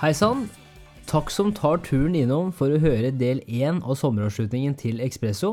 [0.00, 0.46] Hei sann!
[1.04, 5.50] Takk som tar turen innom for å høre del én av sommeravslutningen til Ekspresso.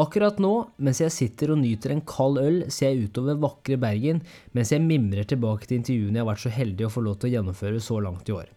[0.00, 4.22] Akkurat nå, mens jeg sitter og nyter en kald øl, ser jeg utover vakre Bergen
[4.56, 7.28] mens jeg mimrer tilbake til intervjuene jeg har vært så heldig å få lov til
[7.28, 8.48] å gjennomføre så langt i år.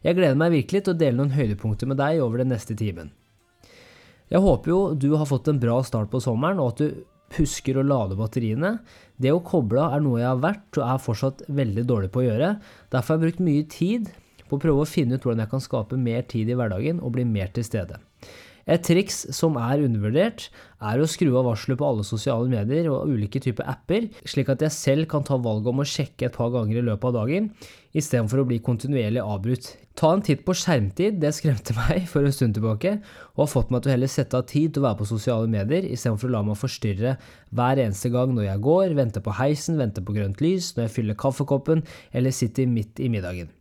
[0.00, 3.12] Jeg gleder meg virkelig til å dele noen høydepunkter med deg over den neste timen.
[4.32, 7.76] Jeg håper jo du har fått en bra start på sommeren, og at du husker
[7.76, 8.78] å lade batteriene.
[9.20, 12.24] Det å koble av er noe jeg har vært og er fortsatt veldig dårlig på
[12.24, 12.54] å gjøre.
[12.96, 14.14] Derfor har jeg brukt mye tid
[14.48, 17.14] på å prøve å finne ut hvordan jeg kan skape mer tid i hverdagen og
[17.16, 18.00] bli mer til stede.
[18.64, 20.46] Et triks som er undervurdert,
[20.80, 24.62] er å skru av varselet på alle sosiale medier og ulike typer apper, slik at
[24.64, 27.50] jeg selv kan ta valget om å sjekke et par ganger i løpet av dagen,
[27.92, 29.68] istedenfor å bli kontinuerlig avbrutt.
[30.00, 32.96] Ta en titt på skjermtid, det skremte meg for en stund tilbake,
[33.34, 35.50] og har fått meg til å heller sette av tid til å være på sosiale
[35.50, 37.18] medier, istedenfor å la meg forstyrre
[37.52, 40.96] hver eneste gang når jeg går, venter på heisen, venter på grønt lys, når jeg
[40.96, 41.84] fyller kaffekoppen
[42.16, 43.52] eller sitter midt i middagen.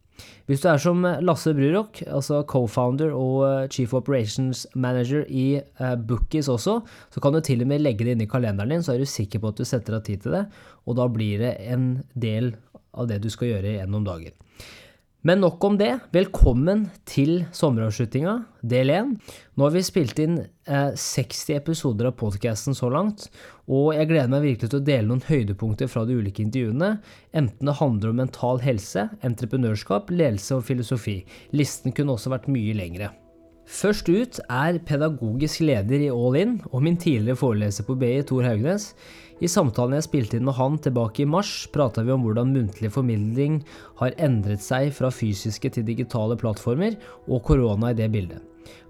[0.49, 5.93] Hvis du er som Lasse Brurok, altså co-founder og eh, chief operations manager i uh,
[5.95, 6.81] Bookies også,
[7.13, 9.07] så kan du til og med legge det inn i kalenderen din, så er du
[9.07, 10.43] sikker på at du setter av tid til det,
[10.83, 12.51] og da blir det en del
[12.93, 14.35] av det du skal gjøre gjennom dagen.
[15.25, 15.93] Men nok om det.
[16.11, 19.13] Velkommen til sommeravslutninga, del én.
[19.55, 23.29] Nå har vi spilt inn eh, 60 episoder av podkasten så langt,
[23.71, 26.97] og jeg gleder meg virkelig til å dele noen høydepunkter fra de ulike intervjuene,
[27.31, 31.21] enten det handler om mental helse, entreprenørskap, ledelse og filosofi.
[31.55, 33.13] Listen kunne også vært mye lengre.
[33.63, 38.43] Først ut er pedagogisk leder i All In og min tidligere foreleser på BI, Tor
[38.43, 38.91] Haugnes.
[39.43, 42.93] I samtalen jeg spilte inn med han tilbake i mars, prata vi om hvordan muntlig
[42.95, 43.57] formidling
[43.99, 46.95] har endret seg fra fysiske til digitale plattformer,
[47.27, 48.39] og korona i det bildet.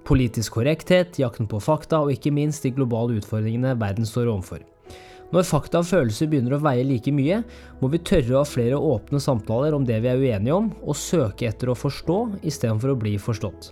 [0.05, 4.61] Politisk korrekthet, jakten på fakta og ikke minst de globale utfordringene verden står overfor.
[5.33, 7.39] Når fakta og følelser begynner å veie like mye,
[7.81, 10.99] må vi tørre å ha flere åpne samtaler om det vi er uenige om, og
[10.99, 13.71] søke etter å forstå istedenfor å bli forstått.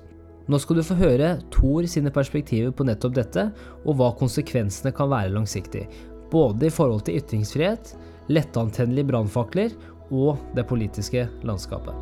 [0.49, 3.51] Nå skal du få høre Thor sine perspektiver på nettopp dette,
[3.85, 5.85] og hva konsekvensene kan være langsiktig
[6.31, 7.95] både i forhold til ytringsfrihet,
[8.31, 9.75] lettantennelige brannfakler
[10.11, 11.95] og det politiske landskapet.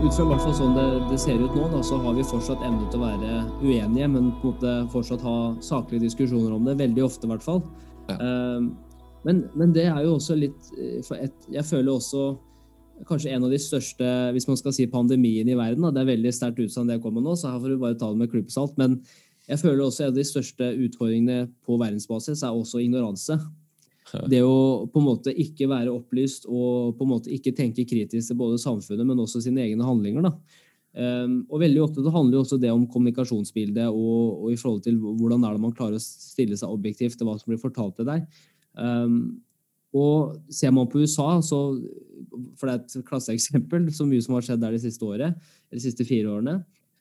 [0.00, 2.62] Ut fra hvert fall sånn det, det, ser ut nå, da, så har vi fortsatt
[2.66, 6.78] evne til å være uenige, men på en måte fortsatt ha saklige diskusjoner om det.
[6.80, 7.60] Veldig ofte, i hvert fall.
[8.08, 8.16] Ja.
[8.16, 8.70] Uh,
[9.28, 12.30] men, men, det er jo også litt eh, for et, Jeg føler også
[13.08, 15.86] kanskje en av de største hvis man skal si pandemien i verden.
[15.86, 15.94] Da.
[15.94, 18.20] Det er veldig sterkt utsagn det kommer nå, så her får du bare ta det
[18.20, 18.76] med klypesalt.
[18.80, 18.98] Men
[19.50, 23.38] jeg føler også en av de største utfordringene på verdensbasis er også ignoranse.
[24.30, 28.32] Det å på en måte ikke være opplyst og på en måte ikke tenke kritisk
[28.32, 30.26] til både samfunnet, men også sine egne handlinger.
[30.26, 30.34] da.
[30.90, 34.80] Um, og veldig ofte det handler jo også det om kommunikasjonsbildet og, og, i forhold
[34.82, 37.94] til hvordan er det man klarer å stille seg objektivt til hva som blir fortalt
[38.00, 38.24] til deg.
[38.74, 39.38] Um,
[39.96, 41.60] og ser man på USA, så,
[42.58, 45.34] for det er et klasseeksempel, så mye som har skjedd der de siste året,
[45.68, 46.60] eller de siste fire årene,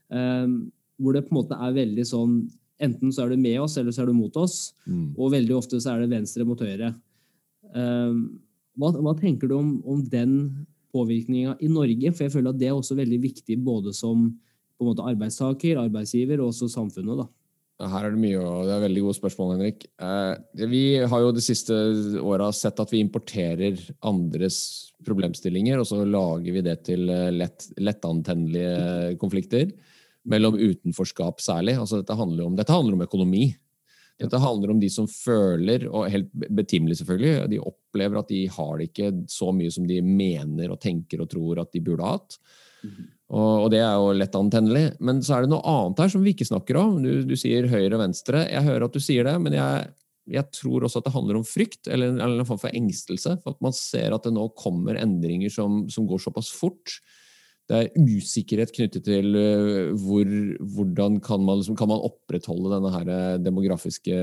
[0.09, 0.55] um,
[0.99, 2.41] hvor det på en måte er veldig sånn
[2.79, 4.69] Enten så er du med oss, eller så er du mot oss.
[4.87, 5.09] Mm.
[5.19, 6.93] Og veldig ofte så er det venstre mot høyre.
[7.75, 8.21] Um,
[8.79, 10.37] hva, hva, tenker du om, om den
[10.95, 12.13] påvirkninga i Norge?
[12.13, 15.81] For jeg føler at det er også veldig viktig både som på en måte arbeidstaker,
[15.81, 17.19] arbeidsgiver og også samfunnet.
[17.19, 17.27] da.
[17.79, 19.85] Her er det mye, og det er veldig gode spørsmål, Henrik.
[20.03, 21.75] Eh, vi har jo de siste
[22.19, 24.57] åra sett at vi importerer andres
[25.07, 29.71] problemstillinger, og så lager vi det til eh, lett, lettantennelige konflikter.
[30.27, 31.77] Mellom utenforskap særlig.
[31.79, 33.45] Altså, dette, handler om, dette handler om økonomi.
[34.19, 38.73] Dette handler om de som føler, og helt betimelig selvfølgelig, de opplever at de har
[38.75, 42.17] det ikke så mye som de mener og tenker og tror at de burde ha
[42.17, 42.35] hatt.
[42.83, 44.85] Mm og, og, det er jo lett antennelig.
[45.05, 46.97] Men så er det noe annet her som vi ikke snakker om.
[47.03, 48.47] Du, du sier høyre og venstre.
[48.49, 49.91] Jeg hører at du sier det, men jeg,
[50.33, 53.37] jeg tror også at det handler om frykt, eller, eller en form for engstelse.
[53.43, 56.97] For at man ser at det nå kommer endringer som, som går såpass fort.
[57.69, 60.25] Det er usikkerhet knyttet til uh, hvor,
[60.73, 64.15] hvordan kan man, liksom, kan man, opprettholde denne her uh, demografiske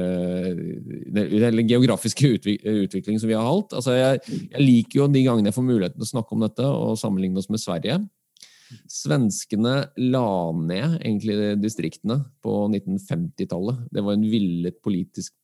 [1.14, 3.78] eller geografiske utviklingen som vi har hatt.
[3.78, 6.66] Altså jeg, jeg, liker jo de gangene jeg får muligheten til å snakke om dette
[6.66, 8.00] og sammenligne oss med Sverige.
[8.90, 9.74] Svenskene
[10.10, 10.28] la
[10.58, 13.86] ned egentlig distriktene på 1950-tallet.
[13.94, 15.34] Det var en villet politisk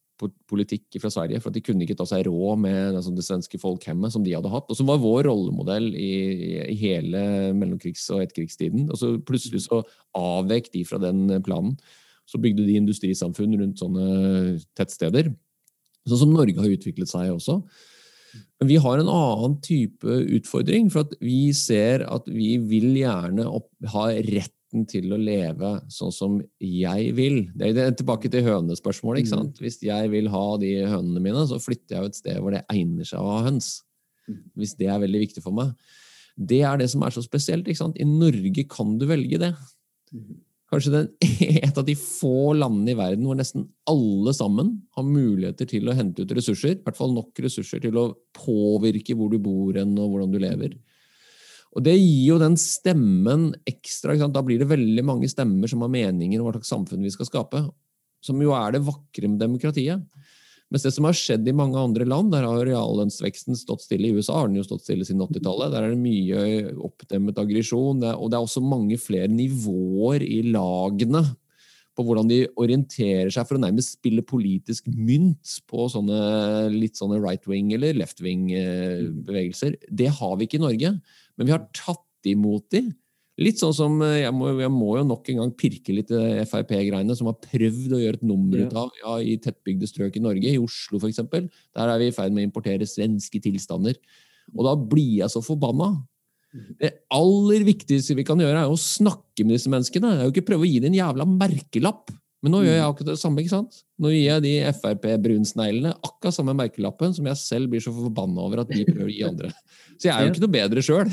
[0.50, 3.58] politikk fra Sverige, for at de kunne ikke ta seg råd med altså, det svenske
[3.58, 6.12] folkhemmet som de hadde hatt, og som var vår rollemodell i,
[6.68, 7.22] i hele
[7.58, 8.88] mellomkrigs- og etterkrigstiden.
[8.90, 9.82] Og så plutselig så
[10.18, 11.74] avvek de fra den planen.
[12.28, 15.32] Så bygde de industrisamfunn rundt sånne tettsteder.
[16.06, 17.60] Sånn som Norge har utviklet seg også.
[18.60, 23.46] Men vi har en annen type utfordring, for at vi ser at vi vil gjerne
[23.48, 27.42] opp, ha retten til å leve sånn som jeg vil.
[27.58, 29.22] Det er tilbake til hønespørsmålet.
[29.22, 29.58] ikke sant?
[29.60, 32.64] Hvis jeg vil ha de hønene mine, så flytter jeg jo et sted hvor det
[32.72, 33.74] egner seg å ha høns.
[34.56, 35.74] Hvis det er veldig viktig for meg.
[36.38, 37.68] Det er det som er så spesielt.
[37.68, 37.98] ikke sant?
[38.00, 39.52] I Norge kan du velge det.
[40.72, 41.08] Kanskje den,
[41.66, 45.96] et av de få landene i verden hvor nesten alle sammen har muligheter til å
[45.96, 46.78] hente ut ressurser.
[46.78, 48.06] I hvert fall nok ressurser til å
[48.38, 50.78] påvirke hvor du bor hen og hvordan du lever.
[51.72, 54.16] Og Det gir jo den stemmen ekstra.
[54.28, 57.28] Da blir det veldig mange stemmer som har meninger om hva slags samfunn vi skal
[57.28, 57.62] skape.
[58.24, 60.04] Som jo er det vakre med demokratiet.
[60.72, 64.08] Mens det som har skjedd i mange andre land, der har reallønnsveksten stått stille.
[64.08, 65.68] I USA har den jo stått stille siden 80-tallet.
[65.74, 68.00] Der er det mye oppdemmet aggresjon.
[68.16, 71.26] Og det er også mange flere nivåer i lagene
[71.92, 77.20] på hvordan de orienterer seg for å nærmest spille politisk mynt på sånne litt sånne
[77.20, 79.76] right wing eller left wing-bevegelser.
[79.76, 80.94] Eh, det har vi ikke i Norge,
[81.36, 82.86] men vi har tatt imot de
[83.42, 86.12] Litt sånn som eh, jeg må, jeg må, jo nok en gang pirke litt
[86.48, 90.24] Frp-greiene, som har prøvd å gjøre et nummer ut av ja, i tettbygde strøk i
[90.24, 91.22] Norge, i Oslo f.eks.
[91.26, 93.98] Der er vi i ferd med å importere svenske tilstander.
[94.52, 95.92] Og da blir jeg så forbanna.
[96.52, 96.74] Mhm.
[96.80, 100.12] Det aller viktigste vi kan gjøre, er å snakke med disse menneskene.
[100.12, 102.12] Det er jo ikke prøve å gi dem en jævla merkelapp.
[102.42, 102.92] Men nå gjør jeg mhm.
[102.92, 103.42] akkurat det samme.
[103.42, 103.82] ikke sant?
[104.02, 108.64] Nå gir jeg de Frp-brunsneglene akkurat samme merkelappen som jeg selv blir så forbanna over
[108.64, 109.52] at de prøver å gi andre.
[109.94, 111.12] Så jeg er jo ikke noe bedre sjøl.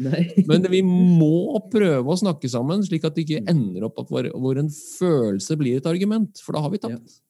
[0.50, 3.50] Men vi må prøve å snakke sammen, slik at det ikke mm.
[3.52, 6.40] ender opp at vår, hvor en følelse blir et argument.
[6.44, 7.20] For da har vi tapt.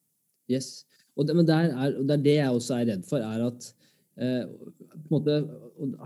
[0.49, 0.57] Ja.
[0.57, 0.71] Yes.
[1.19, 3.67] Og det, men der er, det er, det jeg også er redd for, er at
[4.21, 4.43] eh,
[5.11, 5.41] måte,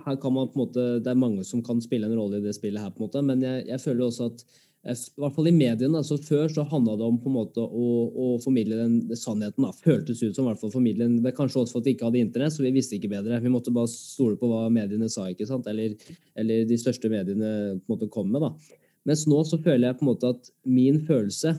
[0.05, 2.45] her kan man på en måte, Det er mange som kan spille en rolle i
[2.45, 4.45] det spillet her, på en måte, men jeg, jeg føler også at
[4.85, 7.85] i hvert fall i mediene, altså Før så handla det om på en måte å,
[8.05, 9.65] å formidle den, sannheten.
[9.65, 12.05] da, Føltes ut som i hvert fall formidlen, det Kanskje også for at vi ikke
[12.11, 13.39] hadde internett, så vi visste ikke bedre.
[13.41, 15.65] Vi måtte bare stole på hva mediene sa, ikke sant?
[15.71, 15.97] Eller,
[16.37, 18.45] eller de største mediene på en måte kom med.
[18.45, 18.77] da.
[19.09, 21.55] Mens nå så føler jeg på en måte at min følelse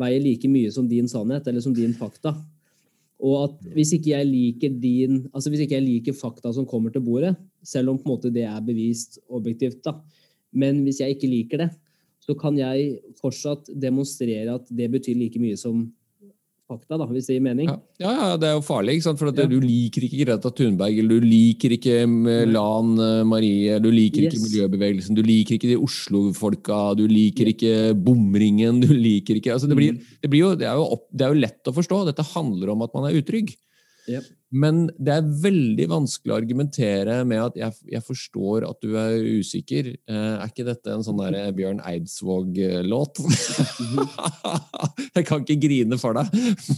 [0.00, 2.34] veier like mye som din sannhet eller som din fakta.
[3.22, 6.92] Og at hvis ikke jeg liker din, altså hvis ikke jeg liker fakta som kommer
[6.92, 9.96] til bordet, selv om på en måte det er bevist objektivt, da,
[10.52, 11.70] men hvis jeg ikke liker det,
[12.26, 15.86] så kan jeg fortsatt demonstrere at det betyr like mye som
[16.66, 17.68] fakta, da, hvis det gir mening.
[17.70, 18.96] Ja, ja, ja det er jo farlig.
[19.06, 19.46] For ja.
[19.46, 24.26] Du liker ikke Greta Thunberg, eller du liker ikke eh, Lan eh, Marie, du liker
[24.26, 24.34] yes.
[24.34, 29.70] ikke miljøbevegelsen, du liker ikke de Oslo-folka, du liker ikke bomringen, du liker ikke altså
[29.70, 30.18] det, blir, mm.
[30.24, 32.02] det, blir jo, det, er opp, det er jo lett å forstå.
[32.10, 33.54] Dette handler om at man er utrygg.
[34.06, 34.32] Yep.
[34.54, 39.16] Men det er veldig vanskelig å argumentere med at jeg, jeg forstår at du er
[39.40, 39.88] usikker.
[40.06, 43.20] Eh, er ikke dette en sånn der Bjørn Eidsvåg-låt?
[45.16, 46.30] jeg kan ikke grine for deg,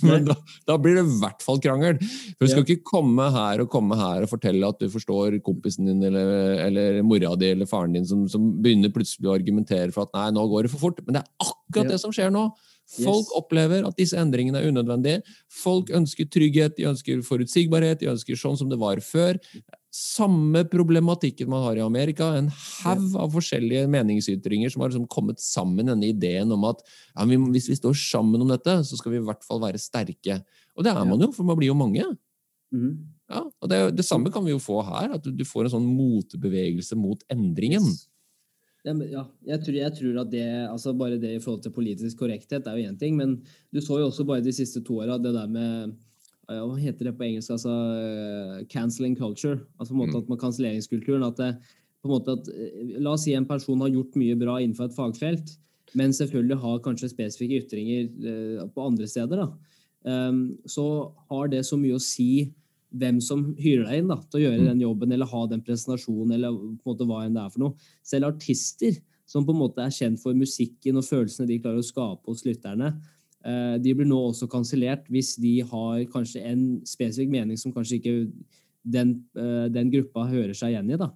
[0.06, 0.38] men da,
[0.68, 2.00] da blir det i hvert fall krangel.
[2.00, 5.90] For Du skal ikke komme her og komme her og fortelle at du forstår kompisen
[5.90, 10.08] din eller, eller mora di eller faren din, som, som, begynner plutselig å argumentere for
[10.08, 11.04] at nei, nå går det for fort.
[11.04, 12.48] Men det er akkurat det som skjer nå.
[12.88, 13.34] Folk yes.
[13.36, 15.20] opplever at disse endringene er unødvendige.
[15.52, 19.36] Folk ønsker trygghet, de ønsker forutsigbarhet, de ønsker sånn som det var før.
[19.92, 22.30] Samme problematikken man har i Amerika.
[22.38, 27.28] En haug av forskjellige meningsytringer som har liksom kommet sammen denne ideen om at ja,
[27.28, 30.40] hvis vi står sammen om dette, så skal vi i hvert fall være sterke.
[30.78, 32.08] Og det er man jo, for man blir jo mange.
[32.72, 32.92] Mm.
[33.28, 35.12] Ja, og det, det, samme kan vi jo få her.
[35.18, 37.84] At du får en sånn motbevegelse mot endringen.
[37.84, 38.06] Yes.
[38.88, 42.66] Ja, jeg tror, jeg tror, at det, altså bare det i forhold til politisk korrekthet
[42.66, 43.38] er jo én ting, men
[43.74, 45.96] du så jo også bare de siste to åra det der med
[46.48, 47.50] Hva heter det på engelsk?
[47.50, 47.72] altså
[48.72, 49.60] Canceling culture.
[49.78, 50.22] altså på en måte mm.
[50.22, 51.26] at man Kanselleringskulturen.
[51.26, 51.50] at det,
[52.02, 52.48] på en måte at,
[53.02, 55.56] La oss si en person har gjort mye bra innenfor et fagfelt,
[55.94, 59.42] men selvfølgelig har kanskje spesifikke ytringer eh, på andre steder.
[59.42, 62.52] da, um, Så har det så mye å si
[62.88, 64.68] hvem som hyrer deg inn da, til å gjøre mm.
[64.70, 66.34] den jobben eller ha den presentasjonen.
[66.38, 67.88] eller på en måte hva enn det er for noe.
[68.06, 68.96] Selv artister
[69.28, 72.46] som på en måte er kjent for musikken og følelsene de klarer å skape hos
[72.48, 72.94] lytterne,
[73.44, 78.00] eh, de blir nå også kansellert hvis de har kanskje en spesifikk mening som kanskje
[78.00, 78.14] ikke
[78.88, 81.00] den, eh, den gruppa hører seg igjen i.
[81.00, 81.12] da.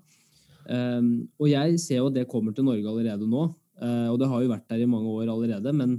[0.62, 3.48] Um, og jeg ser jo at det kommer til Norge allerede nå,
[3.82, 5.72] uh, og det har jo vært der i mange år allerede.
[5.74, 5.96] Men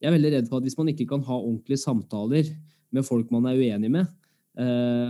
[0.00, 2.48] jeg er veldig redd for at hvis man ikke kan ha ordentlige samtaler
[2.94, 4.08] med folk man er uenig med,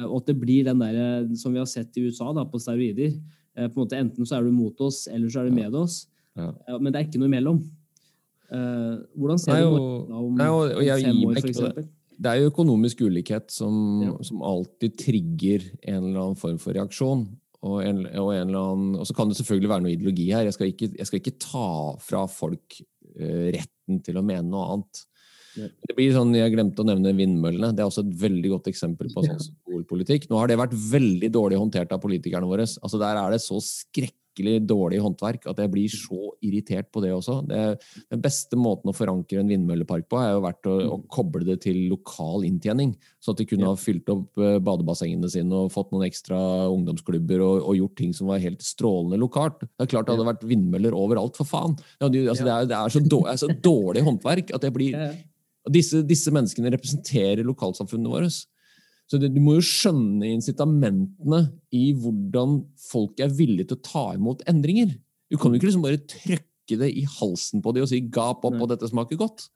[0.07, 2.61] og at det blir den der, eh, som vi har sett i USA, da, på
[2.63, 3.15] steroider.
[3.59, 5.75] Uh, på en måte Enten så er du mot oss, eller så er du med
[5.75, 6.05] oss.
[6.39, 6.53] Ja.
[6.79, 7.63] Men det er ikke noe imellom.
[8.51, 11.59] hvordan ser du Norge om, nei, og, og jeg, fem år, f.eks.?
[11.61, 11.85] Det.
[12.19, 14.15] det er jo økonomisk ulikhet som, ja.
[14.27, 17.27] som, alltid trigger en eller annen form for reaksjon.
[17.61, 20.47] Og, en, og, en annen, og så kan det selvfølgelig være noe ideologi her.
[20.49, 21.69] Jeg skal ikke, jeg skal ikke ta
[22.03, 22.81] fra folk
[23.21, 25.05] retten til å mene noe annet.
[25.57, 27.73] Det blir sånn, Jeg glemte å nevne vindmøllene.
[27.75, 30.31] Det er også et veldig godt eksempel på sånn symbolpolitikk.
[30.31, 32.69] Nå har det vært veldig dårlig håndtert av politikerne våre.
[32.69, 37.11] Altså Der er det så skrekkelig dårlig håndverk at jeg blir så irritert på det
[37.13, 37.41] også.
[37.49, 37.63] Det,
[38.13, 41.59] den beste måten å forankre en vindmøllepark på, er jo vært å, å koble det
[41.67, 42.95] til lokal inntjening.
[43.21, 46.39] Så at de kunne ha fylt opp eh, badebassengene sine og fått noen ekstra
[46.71, 49.67] ungdomsklubber og, og, gjort ting som var helt strålende lokalt.
[49.67, 51.77] Det er klart det hadde vært vindmøller overalt, for faen!
[52.01, 54.97] Altså, det, er, det er, så dårlig, er, så dårlig, håndverk at jeg blir
[55.69, 58.31] disse, disse menneskene representerer lokalsamfunnet våre.
[59.11, 61.43] Så det, Du må jo skjønne incitamentene
[61.75, 64.95] i hvordan folk er villige til å ta imot endringer.
[65.31, 68.45] Du kan jo ikke liksom bare trykke det i halsen på dem og si 'gap
[68.47, 69.49] opp, og dette smaker godt'.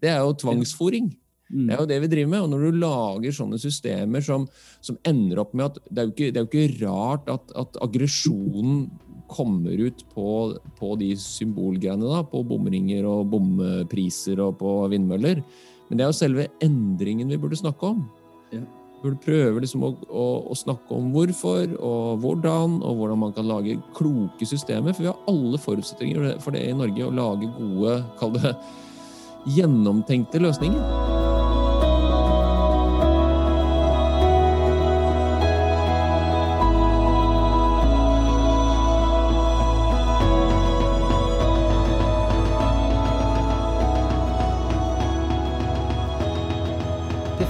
[0.00, 1.10] Det er jo tvangsfòring.
[1.50, 1.66] Mm.
[1.66, 2.40] Det er jo det vi driver med.
[2.44, 4.46] Og når du lager sånne systemer som,
[4.84, 7.78] som ender opp med at Det er jo ikke, er jo ikke rart at, at
[7.82, 8.88] aggresjonen
[9.28, 10.28] kommer ut på,
[10.78, 15.44] på de symbolgreiene, da, på bomringer og bompriser og på vindmøller.
[15.88, 18.04] Men det er jo selve endringen vi burde snakke om.
[18.54, 18.64] Ja
[19.02, 23.48] burde prøve liksom å, å, å, snakke om hvorfor og hvordan, og hvordan man kan
[23.48, 24.96] lage kloke systemer.
[24.96, 28.56] For vi har alle forutsetninger for det i Norge, å lage gode, kall det
[29.58, 31.17] gjennomtenkte løsninger.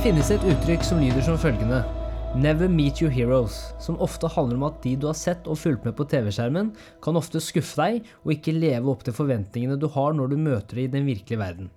[0.09, 1.83] Finnes et uttrykk som lyder som følgende
[2.41, 5.85] Never meet your heroes, som ofte handler om at de du har sett og fulgt
[5.85, 6.71] med på TV-skjermen,
[7.05, 10.81] kan ofte skuffe deg og ikke leve opp til forventningene du har når du møter
[10.81, 11.69] dem i den virkelige verden.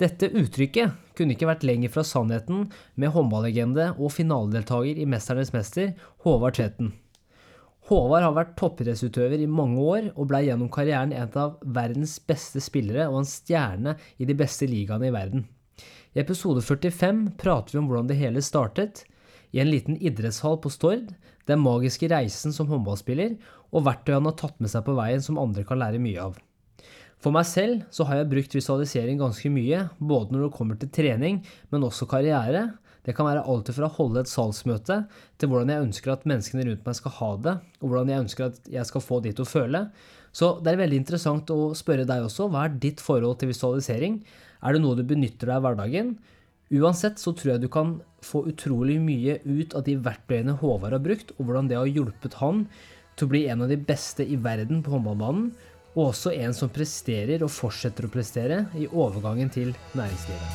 [0.00, 5.92] Dette uttrykket kunne ikke vært lenger fra sannheten med håndballegende og finaledeltaker i Mesternes mester,
[6.24, 6.94] Håvard Tvetten.
[7.92, 12.64] Håvard har vært toppidrettsutøver i mange år og blei gjennom karrieren en av verdens beste
[12.64, 15.50] spillere og en stjerne i de beste ligaene i verden.
[16.12, 19.06] I episode 45 prater vi om hvordan det hele startet,
[19.52, 21.06] i en liten idrettshall på Stord,
[21.48, 23.38] den magiske reisen som håndballspiller,
[23.72, 26.36] og verktøy han har tatt med seg på veien som andre kan lære mye av.
[27.22, 30.92] For meg selv så har jeg brukt visualisering ganske mye, både når det kommer til
[30.92, 31.40] trening,
[31.72, 32.66] men også karriere.
[33.08, 35.00] Det kan være alt fra å holde et salgsmøte,
[35.40, 38.50] til hvordan jeg ønsker at menneskene rundt meg skal ha det, og hvordan jeg ønsker
[38.50, 39.86] at jeg skal få de til å føle.
[40.28, 44.20] Så det er veldig interessant å spørre deg også, hva er ditt forhold til visualisering?
[44.62, 46.14] Er det noe du benytter deg av hverdagen?
[46.72, 51.02] Uansett så tror jeg du kan få utrolig mye ut av de verktøyene Håvard har
[51.02, 52.62] brukt, og hvordan det har hjulpet han
[53.18, 55.50] til å bli en av de beste i verden på håndballbanen,
[55.92, 60.48] og også en som presterer og fortsetter å prestere i overgangen til næringslivet.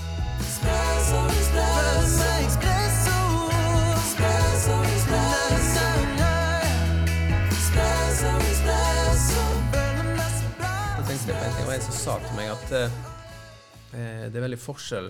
[10.97, 13.16] Jeg tenkte på en ting, og en som sa til meg at eh, Eh,
[13.91, 15.07] det er veldig forskjell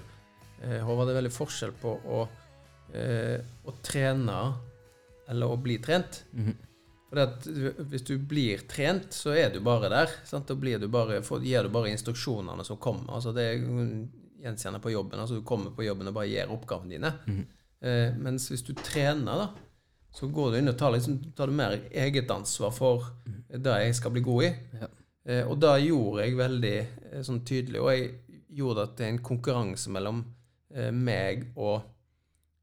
[0.62, 2.22] eh, Håvard, det er veldig forskjell på å,
[2.93, 4.39] eh, å trene
[5.27, 6.24] eller å bli trent.
[6.31, 6.63] Mm -hmm.
[7.10, 10.10] For Hvis du blir trent, så er du bare der.
[10.25, 10.48] Sant?
[10.48, 13.13] Da du bare, for, gir du bare instruksjonene som kommer.
[13.13, 13.57] Altså det er
[14.43, 15.19] gjenkjennende på jobben.
[15.19, 17.13] altså Du kommer på jobben og bare gjør oppgavene dine.
[17.27, 17.46] Mm -hmm.
[17.88, 19.48] eh, mens hvis du trener, da,
[20.12, 23.63] så går du inn og tar, liksom, tar du mer eget ansvar for mm.
[23.63, 24.55] det jeg skal bli god i.
[24.81, 24.88] Ja.
[25.25, 27.81] Eh, og da gjorde jeg veldig eh, sånn tydelig.
[27.81, 28.12] Og jeg
[28.57, 30.23] gjorde at det er en konkurranse mellom
[30.73, 31.85] eh, meg og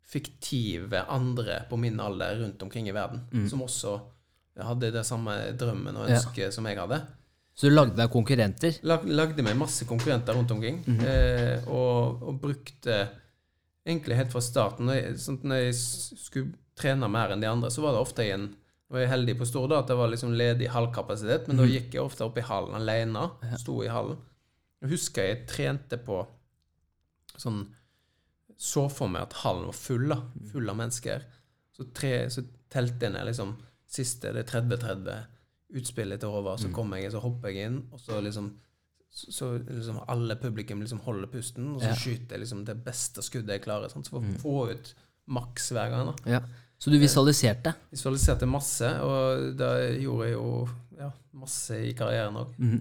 [0.04, 3.46] fiktive andre på min alder rundt omkring i verden, mm.
[3.50, 3.94] som også
[4.62, 6.50] hadde det samme drømmen og ønsket ja.
[6.54, 7.00] som jeg hadde.
[7.54, 8.78] Så du lagde deg konkurrenter?
[8.86, 10.82] Lag, lagde meg masse konkurrenter rundt omkring.
[10.86, 12.98] Mm eh, og, og, brukte
[13.86, 17.70] egentlig helt fra starten Når jeg, sånn, når jeg skulle trene mer enn de andre,
[17.70, 18.50] så var det ofte i en
[18.94, 21.72] var jeg heldig på Stord at det var liksom ledig halvkapasitet, men mm da mhm.
[21.72, 23.24] gikk jeg ofte opp i hallen alene.
[23.58, 24.18] Sto i hallen.
[24.84, 26.20] Jeg husker jeg trente på
[27.40, 27.64] sånn
[28.60, 30.20] Så for meg at hallen var full, da,
[30.52, 31.24] full av mennesker.
[31.74, 33.56] Så, tre, så telte jeg ned liksom
[33.90, 35.24] siste det er 30-30
[35.74, 36.74] utspillet er over, Så mm.
[36.76, 38.52] kommer jeg, så hopper jeg inn, og så liksom
[39.14, 41.98] så liksom alle publikum liksom holder pusten, og så ja.
[41.98, 43.92] skyter jeg liksom det beste skuddet jeg klarer.
[43.92, 44.08] Sant?
[44.08, 44.38] Så for å mm.
[44.42, 44.90] få ut
[45.30, 46.08] maks hver gang.
[46.10, 46.32] da.
[46.32, 46.40] Ja.
[46.82, 47.76] Så du visualiserte?
[47.86, 49.70] Jeg visualiserte masse, og da
[50.02, 50.48] gjorde jeg jo
[50.98, 52.58] ja, masse i karrieren òg.
[52.58, 52.80] Mm.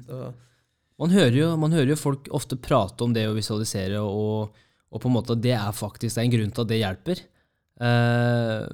[1.02, 4.54] Man hører, jo, man hører, jo, folk ofte prate om det å visualisere, og,
[4.94, 7.24] og på en måte det er faktisk det er en grunn til at det hjelper.
[7.82, 8.70] Uh,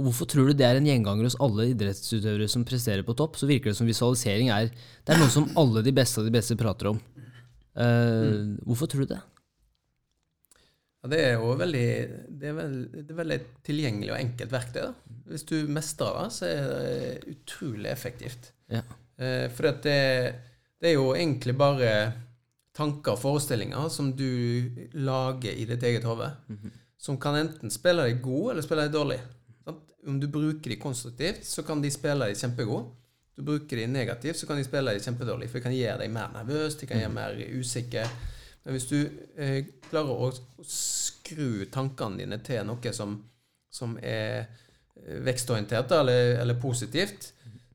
[0.00, 3.36] hvorfor tror du det er en gjenganger hos alle idrettsutøvere som presterer på topp?
[3.38, 6.32] Så virker det som visualisering er Det er noe som alle de beste av de
[6.32, 7.02] beste prater om.
[7.76, 8.56] Uh, mm.
[8.68, 9.20] Hvorfor tror du det?
[11.02, 11.86] Ja, det er jo veldig,
[12.40, 14.82] det er veld, det er veldig tilgjengelig og enkelt verktøy.
[14.86, 15.20] Da.
[15.32, 18.52] Hvis du mestrer det, så er det utrolig effektivt.
[18.72, 18.84] Ja.
[19.20, 20.32] Uh, for det er
[20.82, 21.90] det er jo egentlig bare
[22.74, 24.26] tanker og forestillinger som du
[24.98, 26.30] lager i ditt eget hode.
[26.48, 26.70] Mm -hmm.
[26.98, 29.20] Som kan enten spille deg god eller spille deg dårlig.
[29.64, 29.78] Sant?
[30.06, 32.84] Om du bruker de konstruktivt, så kan de spille deg kjempegod.
[33.36, 35.48] Du bruker de negativt, så kan de spille deg kjempedårlig.
[35.48, 38.08] For de kan gjøre deg mer nervøs, de kan gjøre mer usikker.
[38.64, 40.32] Men hvis du eh, klarer å,
[40.64, 43.16] skru tankene dine til noe som,
[43.70, 44.44] som er
[44.96, 47.32] eh, vekstorientert eller, eller positivt,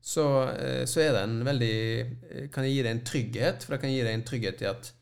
[0.08, 0.24] så,
[0.54, 1.74] eh, så er det en veldig
[2.30, 3.64] eh, Kan jeg gi deg en trygghet?
[3.66, 4.92] For det kan gi deg en trygghet i at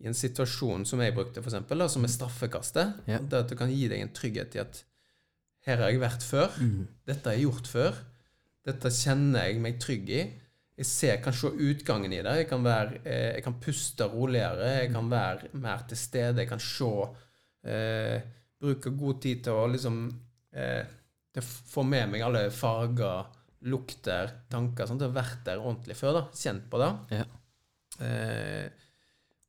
[0.00, 3.18] i en situasjon som jeg brukte, for eksempel, da, som er straffekastet, Ja.
[3.20, 4.78] det at det kan gi deg en trygghet i at
[5.66, 6.54] her har jeg vært før.
[7.04, 7.98] Dette har jeg gjort før.
[8.64, 10.22] Dette kjenner jeg meg trygg i.
[10.80, 12.32] Jeg ser, kan se utgangen i det.
[12.38, 14.70] Jeg kan, være, eh, jeg kan puste roligere.
[14.86, 16.40] Jeg kan være mer til stede.
[16.40, 16.88] Jeg kan se
[17.68, 18.20] eh,
[18.60, 20.00] Bruke god tid til å liksom
[20.56, 20.88] eh,
[21.32, 23.28] til å få med meg alle farger,
[23.60, 24.88] lukter, tanker.
[24.88, 25.00] Sånn.
[25.00, 26.20] Det har vært der ordentlig før.
[26.20, 26.90] da, Kjent på det.
[27.18, 27.26] Ja.
[28.06, 28.86] Eh,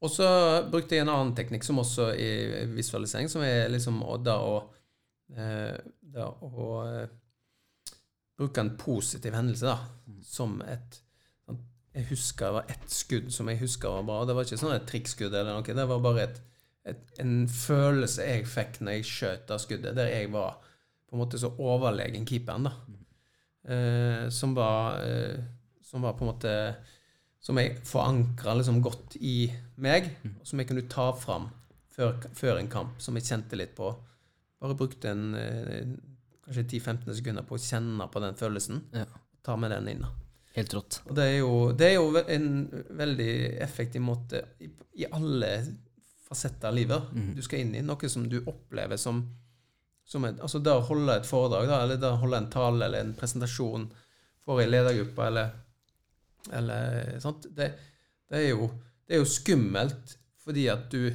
[0.02, 0.28] og så
[0.72, 2.30] brukte jeg en annen teknikk som også i
[2.74, 4.56] visualisering, som er liksom da å,
[5.38, 7.12] eh, da å eh,
[8.42, 9.78] bruke en positiv hendelse da,
[10.26, 10.98] som et
[11.46, 11.60] sånn,
[11.94, 14.20] Jeg husker det var ett skudd som jeg husker var bra.
[14.22, 15.76] og Det var ikke sånn et trikkskudd eller noe.
[15.76, 16.42] Det var bare et,
[16.88, 21.22] et, en følelse jeg fikk når jeg skjøt av skuddet, der jeg var på en
[21.22, 22.74] måte så overlegen keeperen, da.
[23.68, 25.38] Eh, som var eh,
[25.86, 26.54] Som var på en måte
[27.42, 29.50] som jeg forankra liksom godt i
[29.82, 31.48] meg, og som jeg kunne ta fram
[31.90, 33.90] før, før en kamp, som jeg kjente litt på.
[34.62, 35.90] Bare brukte en, eh,
[36.46, 38.84] kanskje 10-15 sekunder på å kjenne på den følelsen.
[38.94, 39.08] Ja.
[39.42, 40.06] Ta med den inn.
[40.06, 40.12] da.
[40.54, 41.02] Helt rått.
[41.08, 42.48] Og det er jo, det er jo en
[43.02, 43.34] veldig
[43.66, 44.70] effektiv måte i,
[45.02, 45.52] i alle
[46.28, 47.82] fasetter av livet du skal inn i.
[47.82, 49.24] Noe som du opplever som
[50.06, 53.00] et, altså det å holde et foredrag, da, eller det å holde en tale eller
[53.06, 53.90] en presentasjon
[54.46, 55.52] for ei ledergruppe, eller,
[56.52, 57.46] eller sant?
[57.56, 57.68] Det,
[58.30, 58.70] det, er jo,
[59.08, 61.12] det er jo skummelt fordi at du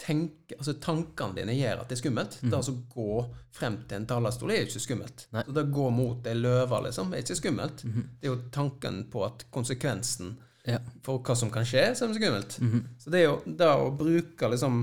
[0.00, 2.36] tenker Altså tankene dine gjør at det er skummelt.
[2.40, 3.18] Det altså gå
[3.52, 5.26] frem til en talerstol er jo ikke skummelt.
[5.36, 5.42] Nei.
[5.44, 7.82] Så det å gå mot ei løve, liksom, er ikke skummelt.
[7.84, 10.78] Det er jo tanken på at konsekvensen Ja.
[11.04, 12.56] for hva som kan skje, som er skummelt.
[13.00, 14.80] Så det er jo det å bruke liksom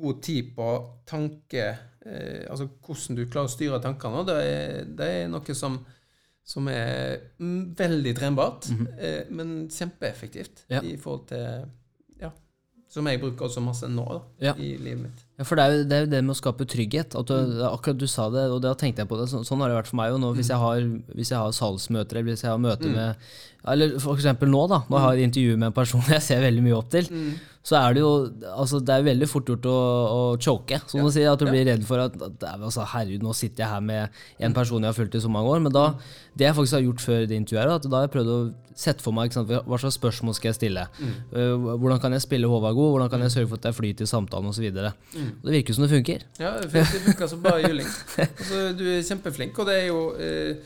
[0.00, 0.70] god tid på
[1.08, 1.66] tanke
[2.50, 5.80] Altså hvordan du klarer å styre tankene, det er, det er noe som
[6.46, 8.68] som er mm, veldig trenbart,
[9.02, 10.78] eh, men kjempeeffektivt Ja.
[10.86, 11.64] i forhold til
[12.22, 12.30] Ja.
[12.88, 14.52] Som jeg bruker også masse nå da, Ja.
[14.54, 15.24] i livet mitt.
[15.36, 17.12] Ja, for det er, jo, det er jo det med å skape trygghet.
[17.28, 19.26] Du, er akkurat du sa det, og da tenkte jeg på det.
[19.28, 20.30] Så, sånn har det vært for meg jo nå.
[20.38, 23.28] Hvis jeg har, hvis jeg har salgsmøter, eller hvis jeg har møter med
[23.66, 24.78] Eller for eksempel nå, da.
[24.88, 27.10] Nå har jeg et intervju med en person jeg ser veldig mye opp til.
[27.66, 28.10] Så er det jo
[28.54, 29.78] altså det er veldig fort gjort å,
[30.16, 31.32] å choke, som man sier.
[31.32, 34.54] At du blir redd for at, at altså, herregud, nå sitter jeg her med en
[34.56, 35.64] person jeg har fulgt i så mange år.
[35.66, 35.88] Men da,
[36.38, 38.38] det jeg faktisk har gjort før det intervjuet, er at da har jeg prøvd å
[38.76, 40.84] sette for meg sant, hva slags spørsmål skal jeg stille.
[41.00, 41.14] Mm.
[41.80, 42.90] hvordan kan jeg spille Håvard god?
[42.92, 44.66] Hvordan kan jeg sørge for at jeg flyter i samtalen osv.
[45.42, 46.24] Det virker som det funker.
[46.40, 47.86] Ja, det funker som bare juling.
[48.18, 50.56] Altså, du er kjempeflink, og det er jo eh,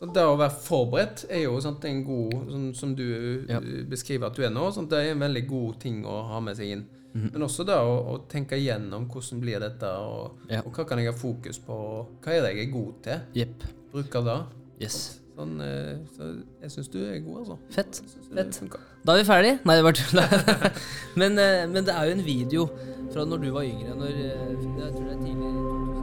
[0.00, 3.04] så Det å være forberedt er jo sant, en god sånn, Som du
[3.48, 3.58] Ja.
[3.58, 6.40] eh, beskriver at du er nå, sant, det er en veldig god ting å ha
[6.40, 6.86] med seg inn.
[7.12, 7.32] Mhm.
[7.34, 10.60] Men også da å, å tenke igjennom hvordan blir dette, og, Ja.
[10.64, 13.20] og hva kan jeg ha fokus på, og hva er det jeg er god til?
[13.42, 13.64] Yep.
[13.92, 14.38] Bruke det.
[14.80, 15.16] Yes.
[15.36, 16.30] Sånn, eh, så
[16.62, 17.58] jeg syns du er god, altså.
[17.70, 18.00] Fett.
[18.34, 18.60] Fett.
[19.04, 19.52] Da er vi ferdig.
[19.64, 20.20] Nei, det var tull.
[21.20, 22.66] men, eh, men det er jo en video
[23.12, 23.94] fra når du var yngre.
[23.98, 26.00] Når, eh, jeg tror det er tidlig i 2000.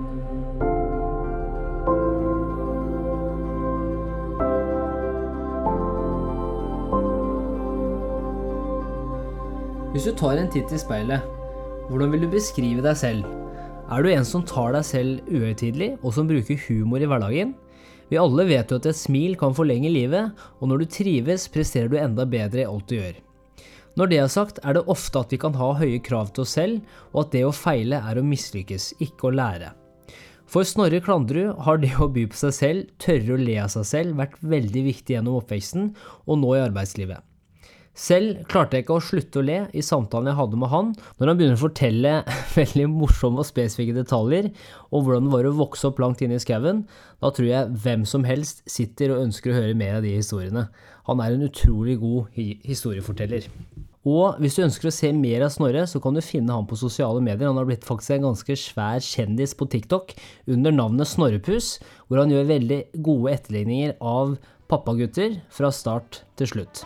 [9.93, 11.21] Hvis du tar en titt i speilet,
[11.89, 13.23] hvordan vil du beskrive deg selv?
[13.89, 17.55] Er du en som tar deg selv uhøytidelig, og som bruker humor i hverdagen?
[18.11, 21.89] Vi alle vet jo at et smil kan forlenge livet, og når du trives, presterer
[21.89, 23.26] du enda bedre i alt du gjør.
[23.97, 26.53] Når det er sagt, er det ofte at vi kan ha høye krav til oss
[26.53, 26.83] selv,
[27.15, 29.71] og at det å feile er å mislykkes, ikke å lære.
[30.47, 33.87] For Snorre Klandrud har det å by på seg selv, tørre å le av seg
[33.89, 35.89] selv, vært veldig viktig gjennom oppveksten,
[36.29, 37.25] og nå i arbeidslivet.
[37.97, 41.31] Selv klarte jeg ikke å slutte å le i samtalen jeg hadde med han, når
[41.31, 42.11] han begynner å fortelle
[42.59, 44.51] veldig morsomme og spesifikke detaljer
[44.91, 46.83] om hvordan det var å vokse opp langt inne i skauen.
[47.17, 50.67] Da tror jeg hvem som helst sitter og ønsker å høre mer av de historiene.
[51.07, 53.45] Han er en utrolig god historieforteller.
[54.07, 56.79] Og hvis du ønsker å se mer av Snorre, så kan du finne han på
[56.79, 57.47] sosiale medier.
[57.47, 60.13] Han har blitt faktisk en ganske svær kjendis på TikTok
[60.51, 66.83] under navnet Snorrepus, hvor han gjør veldig gode etterligninger av pappagutter fra start til slutt.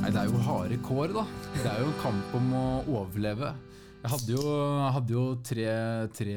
[0.00, 1.28] Nei, det er jo harde kår, da.
[1.60, 2.68] Det er jo en kamp om å
[3.02, 3.52] overleve.
[4.00, 4.42] Jeg hadde jo,
[4.96, 5.66] hadde jo tre,
[6.16, 6.36] tre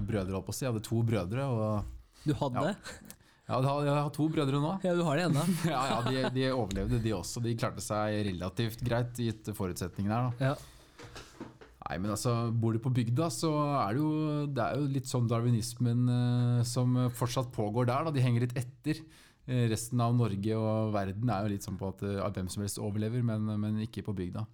[0.00, 0.64] brødre, holdt på å si.
[0.64, 1.44] Jeg hadde to brødre.
[1.44, 2.70] Og Du hadde?
[2.72, 4.70] ja, har, jeg har to brødre nå.
[4.86, 5.42] Ja, du har det ennå.
[5.68, 7.42] Ja, ja, de, de overlevde, de også.
[7.44, 10.30] De klarte seg relativt greit gitt forutsetningene her.
[10.38, 10.52] Da.
[10.52, 11.48] Ja.
[11.82, 13.50] Nei, men altså, Bor du på bygda, så
[13.82, 14.12] er det jo,
[14.54, 18.06] det er jo litt sånn darwinismen eh, som fortsatt pågår der.
[18.08, 19.02] da, De henger litt etter.
[19.50, 22.64] Eh, resten av Norge og verden er jo litt sånn på at, eh, hvem som
[22.64, 24.46] helst overlever, men, men ikke på bygda.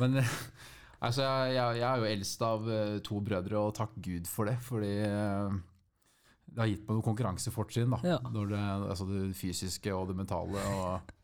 [0.00, 0.18] Men
[1.00, 4.44] altså, jeg, jeg, jeg er jo eldst av eh, to brødre, og takk Gud for
[4.50, 4.56] det.
[4.64, 5.58] Fordi eh,
[6.48, 7.90] det har gitt meg noe konkurransefortrinn.
[7.96, 8.18] da, Ja.
[8.32, 8.62] når det,
[8.94, 10.64] altså det fysiske og det mentale.
[10.78, 11.14] og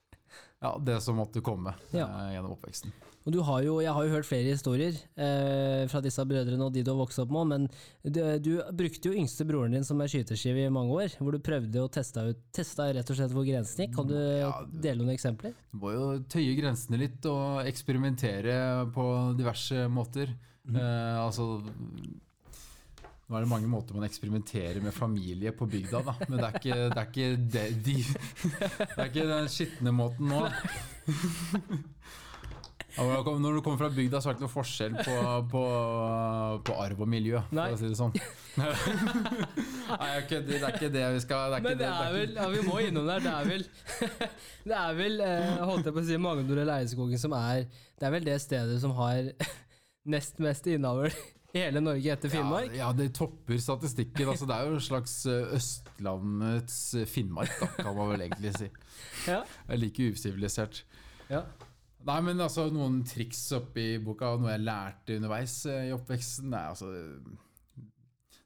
[0.65, 2.07] ja, det som måtte komme Ja.
[2.07, 2.93] eh, gjennom oppveksten.
[3.25, 6.75] Og du har jo, jeg har jo hørt flere historier eh, fra disse brødrene og
[6.75, 7.63] de du har vokst opp med, men
[8.05, 11.41] du, du brukte jo yngste broren din som en skyteskive i mange år, hvor du
[11.41, 13.95] prøvde å teste ut testa rett og slett hvor grensen gikk.
[13.97, 15.55] Kan du Ja, dele noen eksempler?
[15.73, 18.59] Du må jo tøye grensene litt og eksperimentere
[18.93, 19.09] på
[19.41, 20.37] diverse måter.
[20.69, 21.63] Eh, altså
[23.25, 26.13] Nå er det mange måter man eksperimenterer med familie på bygda, da.
[26.29, 27.95] Men det er ikke, det er ikke, de, de,
[28.85, 30.45] det er ikke den skitne måten nå.
[32.95, 35.15] Når du kommer fra bygda, så er det ikke noe forskjell på,
[35.51, 35.63] på,
[36.69, 37.67] på arv og miljø, Nei.
[37.73, 38.15] for å si det sånn.
[40.01, 40.53] Nei, kødder.
[40.53, 42.49] Det er ikke det vi skal det Men det det, er det er vel, ja
[42.53, 43.65] vi må innom der, det er vel
[44.71, 48.15] Det er vel, eh, holdt jeg på å si, Magnor Leirskogen som er Det er
[48.15, 49.33] vel det stedet som har
[50.15, 51.11] nest mest innavl
[51.55, 52.73] i hele Norge etter Finnmark?
[52.75, 54.27] Ja, ja, det topper statistikken.
[54.27, 58.51] Altså, det er jo en slags eh, Østlandets eh, Finnmark, da, kan man vel egentlig
[58.57, 58.67] si.
[59.29, 59.45] Ja.
[59.47, 60.81] Det er like usivilisert.
[61.31, 61.45] Ja.
[62.05, 66.65] Nei, men altså, noen triks oppi boka, noe jeg lærte underveis eh, i oppveksten Nei,
[66.69, 66.91] altså,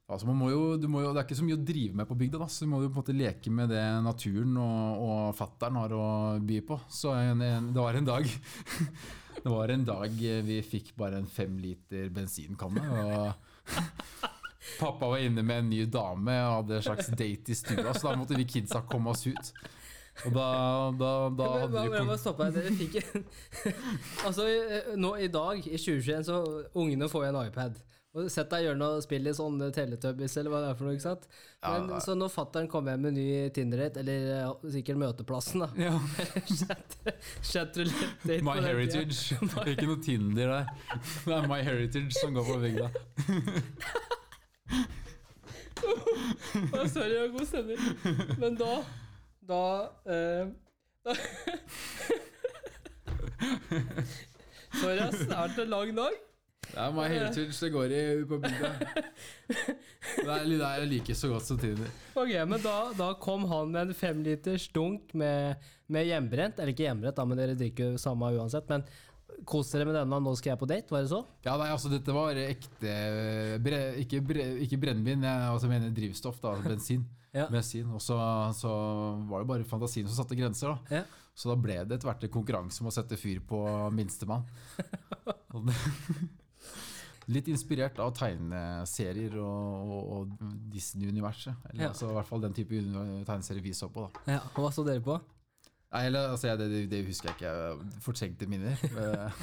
[0.06, 2.18] altså man må jo, må jo, Det er ikke så mye å drive med på
[2.20, 5.22] bygda, da, så du må jo på en måte leke med det naturen og, og
[5.38, 6.04] fattern har å
[6.38, 6.78] by på.
[7.00, 8.30] Så en, en, det var en dag
[9.38, 12.82] Det var en dag eh, vi fikk bare en fem liter bensinkanne.
[12.90, 14.28] og
[14.78, 18.10] Pappa var inne med en ny dame og hadde en slags date i stua, så
[18.10, 19.52] da måtte vi kidsa komme oss ut.
[20.26, 20.46] Og da,
[20.98, 22.48] da, da Men, hadde hva- vi jeg stoppe.
[22.56, 23.24] Dere fikk en
[24.26, 26.40] Altså, eh, nå i dag, i 2021, så
[26.74, 27.78] ungene får en iPad.
[28.18, 30.94] Og Sett deg gjøre noe spill i sånn Teletubbies eller hva det er for noe.
[30.96, 31.26] ikke sant?
[31.62, 31.98] Ja, Men, nei.
[32.02, 35.92] så når fattern kommer hjem med ny Tinder-date, eller eh, sikkert Møteplassen, da ja.
[36.48, 36.98] Chat-
[37.52, 38.72] Chatroulette-date My på den tida.
[38.72, 39.20] Heritage.
[39.76, 40.72] Ikke noe Tinder der.
[41.28, 42.90] Det er My Heritage som går på bygda.
[45.78, 47.84] Å, sorry, jeg har god stemning.
[48.42, 48.72] Men da
[49.48, 50.46] Da, eh,
[51.04, 51.14] da
[54.76, 55.22] Sorry, ass.
[55.24, 56.18] Det har vært en lang dag.
[56.68, 58.70] Det er meg My Heritage det går i på bygda.
[60.18, 61.88] Det er det jeg liker så godt som Tinder.
[62.12, 66.60] Ok, men da, da kom han med en femliters dunk med, med hjemmebrent.
[66.60, 68.68] Eller ikke hjemmebrent, da, men dere drikker jo samme uansett.
[68.68, 68.84] Men
[69.48, 71.20] kos dere med denne, nå skal jeg på date, var det så?
[71.44, 72.94] Ja, nei, altså Dette var ekte
[73.64, 76.40] bre, Ikke, bre, ikke brennevin, jeg altså, mener drivstoff.
[76.42, 77.06] da, Bensin.
[77.36, 77.44] Ja.
[77.52, 77.84] Bensin.
[77.92, 78.16] Og så,
[78.56, 78.70] så
[79.28, 80.72] var det bare fantasien som satte grenser.
[80.88, 81.02] da Ja.
[81.38, 83.60] Så da ble det etter hvert en konkurranse om å sette fyr på
[83.94, 84.42] minstemann.
[87.28, 91.52] Litt inspirert av tegneserier og, og, og Disney-universet.
[91.70, 91.88] Eller Ja.
[91.92, 92.80] altså, i hvert fall den type
[93.28, 94.06] tegneserier vi så på.
[94.08, 95.18] da Ja, og Hva så dere på?
[95.88, 97.88] Nei, eller, altså, jeg, det, det, husker jeg ikke.
[98.04, 98.76] Fortrengte minner.
[98.98, 99.42] Eh,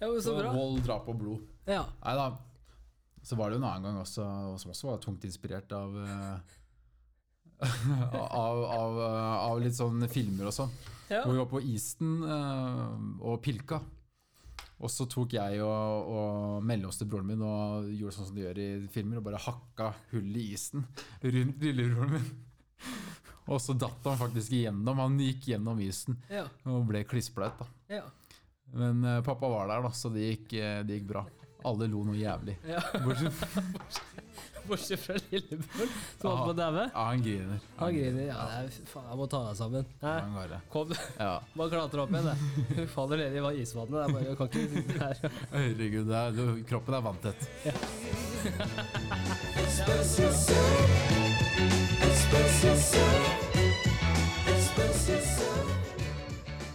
[0.00, 0.50] Ja, men Så bra.
[0.52, 1.44] Vold, drap og blod.
[1.64, 1.84] Ja.
[2.04, 2.26] Nei da.
[3.24, 4.24] Så var det jo en annen gang også,
[4.60, 6.58] som også var tungt inspirert av eh,
[8.12, 10.74] av, av, av litt sånn filmer og sånn.
[11.08, 11.22] Ja.
[11.22, 13.80] Hvor vi var på isen eh, og pilka.
[14.84, 18.60] Og så tok jeg og, og til broren min og gjorde sånn som de gjør
[18.60, 20.84] i filmer, og bare hakka hull i isen
[21.22, 22.28] rundt lillebroren min.
[23.46, 24.98] Og så datt han faktisk igjennom.
[25.04, 26.46] Han gikk gjennom isen Ja.
[26.64, 27.60] og ble klissblaut.
[27.92, 28.02] Ja.
[28.72, 31.26] Men uh, pappa var der, da, så det gikk, eh, det gikk bra.
[31.64, 32.56] Alle lo noe jævlig.
[32.68, 32.80] ja.
[33.04, 33.32] Bortsett
[34.68, 35.88] Bortsett fra lillebror
[36.20, 36.44] som holdt Ja.
[36.44, 36.84] på å daue.
[36.88, 37.60] Ja, han griner.
[37.76, 38.24] Han griner.
[38.30, 39.84] Ja, det er, faen, jeg må ta deg sammen.
[40.00, 40.14] Hæ?
[40.72, 41.34] Kom, Ja.
[41.60, 42.28] bare klatre opp igjen.
[42.32, 42.88] det.
[42.96, 43.92] Faller ned i isvannet.
[43.92, 45.16] Det er bare, jeg kan ikke sitte her.
[45.52, 47.40] Herregud, det er, du- kroppen er vanntett.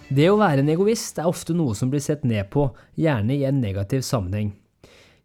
[0.09, 2.65] Det å være en egoist er ofte noe som blir sett ned på,
[2.97, 4.55] gjerne i en negativ sammenheng.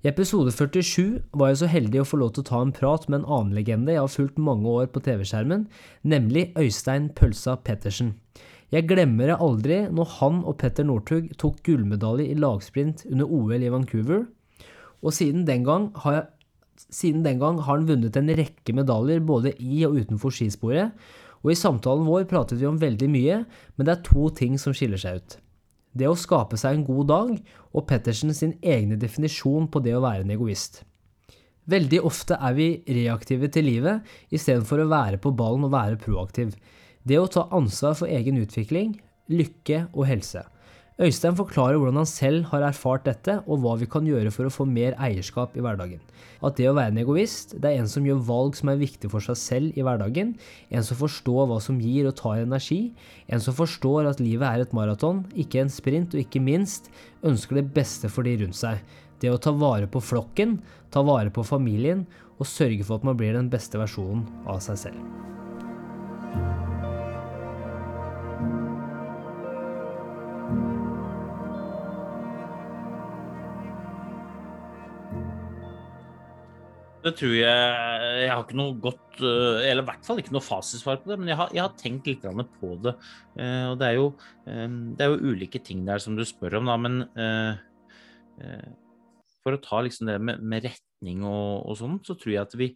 [0.05, 3.07] I episode 47 var jeg så heldig å få lov til å ta en prat
[3.09, 5.65] med en annen legende jeg har fulgt mange år på TV-skjermen,
[6.05, 8.13] nemlig Øystein Pølsa Pettersen.
[8.69, 13.65] Jeg glemmer det aldri når han og Petter Northug tok gullmedalje i lagsprint under OL
[13.65, 14.27] i Vancouver,
[15.01, 16.29] og siden den gang har jeg
[16.77, 20.95] siden den gang har han vunnet en rekke medaljer både i og utenfor skisporet,
[21.45, 23.43] og i samtalen vår pratet vi om veldig mye,
[23.77, 25.37] men det er to ting som skiller seg ut.
[25.95, 27.35] Det å skape seg en god dag,
[27.75, 30.83] og Pettersen sin egne definisjon på det å være en egoist.
[31.71, 36.57] Veldig ofte er vi reaktive til livet istedenfor å være på ballen og være proaktiv.
[37.05, 38.99] Det å ta ansvar for egen utvikling,
[39.33, 40.45] lykke og helse.
[40.95, 44.53] Øystein forklarer hvordan han selv har erfart dette, og hva vi kan gjøre for å
[44.55, 45.99] få mer eierskap i hverdagen.
[46.39, 49.11] At det å være en egoist, det er en som gjør valg som er viktig
[49.11, 50.37] for seg selv i hverdagen,
[50.71, 52.95] en som forstår hva som gir og tar energi,
[53.27, 56.93] en som forstår at livet er et maraton, ikke en sprint, og ikke minst
[57.27, 58.79] ønsker det beste for de rundt seg.
[59.19, 60.61] Det å ta vare på flokken,
[60.95, 62.07] ta vare på familien,
[62.39, 65.34] og sørge for at man blir den beste versjonen av seg selv.
[77.05, 80.45] Det tror jeg Jeg har ikke noe godt eh, Eller i hvert fall ikke noe
[80.45, 82.95] fasitsvar på det, men jeg har, jeg har tenkt litt på det.
[83.37, 84.09] Eh, og det er, jo,
[84.49, 87.03] eh, det er, jo, ulike ting der som du spør om, da, men
[89.45, 92.57] for å ta liksom det med, med retning og, og, sånn, så tror jeg at
[92.59, 92.71] vi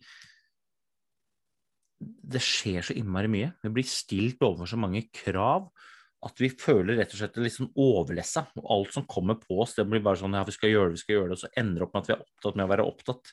[1.98, 3.48] Det skjer så innmari mye.
[3.64, 5.70] Vi blir stilt overfor så mange krav
[6.28, 8.44] at vi føler rett og slett litt sånn overlessa.
[8.60, 10.98] Og alt som kommer på oss, det blir bare sånn ja, vi skal gjøre det,
[10.98, 12.66] vi skal gjøre det, og så ender det opp med at vi er opptatt med
[12.66, 13.32] å være opptatt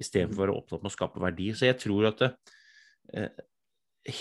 [0.00, 1.50] istedenfor å være opptatt med å skape verdi.
[1.56, 3.44] Så jeg tror at eh,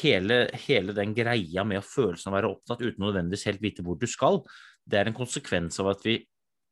[0.01, 3.99] hele, hele, den greia med følelsen av å være opptatt uten nødvendigvis helt vite hvor
[3.99, 4.41] du skal,
[4.83, 6.17] det er en konsekvens av at vi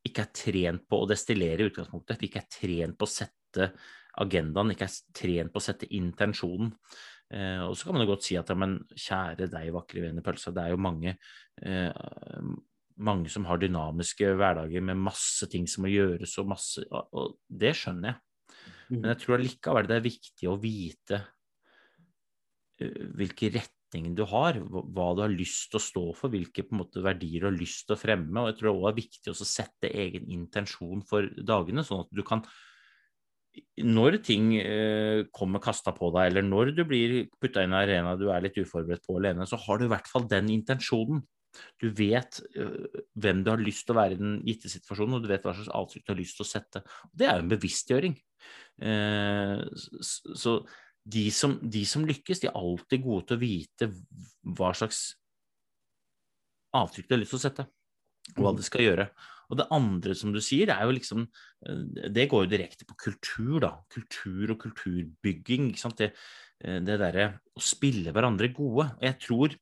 [0.08, 2.20] ikke er trent på å destillere i utgangspunktet.
[2.20, 3.72] Vi ikke er trent på å sette
[4.22, 6.74] agendaen, ikke er trent på å sette intensjonen.
[7.32, 10.24] Eh, og så kan man jo godt si at ja, men kjære deg, vakre vene
[10.26, 11.14] pølsa, det er jo mange,
[11.62, 12.50] eh,
[13.02, 17.72] mange som har dynamiske hverdager med masse ting som må gjøres og masse Og det
[17.78, 18.20] skjønner jeg.
[18.92, 21.22] Men jeg tror allikevel det er viktig å vite
[22.82, 27.44] hvilke retninger du har, hva du har lyst til å stå for, hvilke måte, verdier
[27.44, 28.42] du har lyst til å fremme.
[28.42, 32.12] Og jeg tror det også er viktig å sette egen intensjon for dagene, sånn at
[32.16, 32.44] du kan
[33.84, 34.46] når ting
[35.36, 38.46] kommer kasta på deg, eller når du blir putta inn i en arena du er
[38.46, 41.20] litt uforberedt på alene, så har du i hvert fall den intensjonen.
[41.84, 42.40] Du vet
[43.20, 45.52] hvem du har lyst til å være i den gitte situasjonen, og du vet hva
[45.58, 46.84] slags avtrykk du har lyst til å sette.
[47.12, 48.16] Det er jo en bevisstgjøring.
[48.82, 49.66] Uh,
[50.02, 50.60] så
[51.02, 53.90] de som, de som, lykkes, de er alltid gode til å vite
[54.58, 55.04] hva slags
[56.78, 57.66] avtrykk de har lyst til å sette,
[58.36, 58.60] og hva mm.
[58.60, 59.08] de skal gjøre.
[59.52, 62.96] Og det andre som du sier, er jo liksom eh, Det går jo direkte på
[62.96, 63.74] kultur, da.
[63.92, 65.74] Kultur og kulturbygging.
[65.74, 66.00] ikke sant?
[66.00, 66.14] Det,
[66.62, 67.26] det derre
[67.58, 68.88] å spille hverandre gode.
[68.96, 69.58] Og jeg tror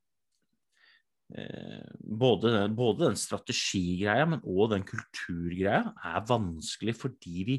[1.29, 7.57] Eh, både, både, den strategigreia, men òg den kulturgreia er vanskelig fordi vi,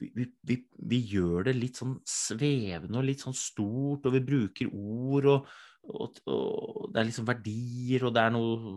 [0.00, 0.56] vi, vi,
[0.90, 5.52] vi, gjør det litt sånn svevende og litt sånn stort, og vi bruker ord, og,
[5.90, 8.74] og, og det er liksom verdier, og det er noe,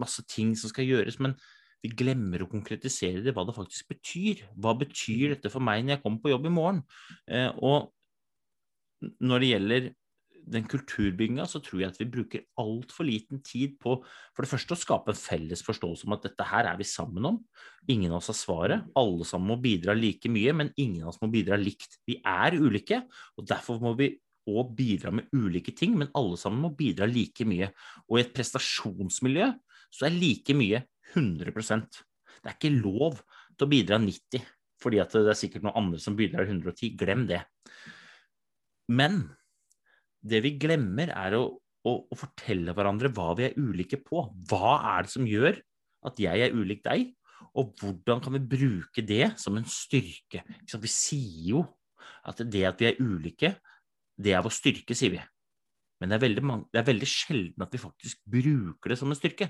[0.00, 1.36] masse ting som skal gjøres, men
[1.84, 4.42] vi glemmer å konkretisere det, hva det faktisk betyr.
[4.58, 6.80] Hva betyr dette for meg når jeg kommer på jobb i morgen?
[7.30, 7.92] Eh, og
[9.22, 9.90] når det gjelder
[10.52, 14.74] den kulturbygginga så tror jeg at vi bruker altfor liten tid på for det første
[14.74, 17.38] å skape en felles forståelse om at dette her er vi sammen om.
[17.90, 18.88] Ingen av oss har svaret.
[18.98, 22.00] Alle sammen må bidra like mye, men ingen av oss må bidra likt.
[22.08, 23.02] Vi er ulike,
[23.38, 24.12] og derfor må vi
[24.48, 27.70] òg bidra med ulike ting, men alle sammen må bidra like mye.
[28.08, 29.50] Og i et prestasjonsmiljø
[29.92, 30.84] så er like mye
[31.14, 33.20] 100 Det er ikke lov
[33.56, 36.92] til å bidra 90 fordi at det er sikkert noen andre som bidrar 110.
[36.94, 37.40] Glem det.
[38.88, 39.24] Men
[40.20, 41.44] det vi glemmer, er å,
[41.86, 44.26] å, å, fortelle hverandre hva vi er ulike på.
[44.50, 45.58] Hva er det som gjør
[46.08, 47.08] at jeg er ulik deg,
[47.58, 50.44] og hvordan kan vi bruke det som en styrke?
[50.68, 51.64] Vi sier jo
[52.28, 53.54] at det at vi er ulike,
[54.18, 55.22] det er vår styrke, sier vi.
[55.98, 59.18] Men det er, veldig, det er veldig sjelden at vi faktisk bruker det som en
[59.18, 59.48] styrke.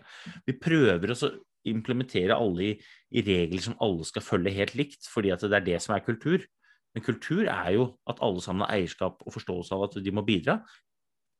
[0.48, 1.32] Vi prøver å
[1.68, 2.70] implementere alle i,
[3.12, 6.46] i regler som alle skal følge helt likt, fordi det er det som er kultur.
[6.98, 10.24] Men kultur er jo at alle sammen har eierskap og forståelse av at de må
[10.26, 10.56] bidra,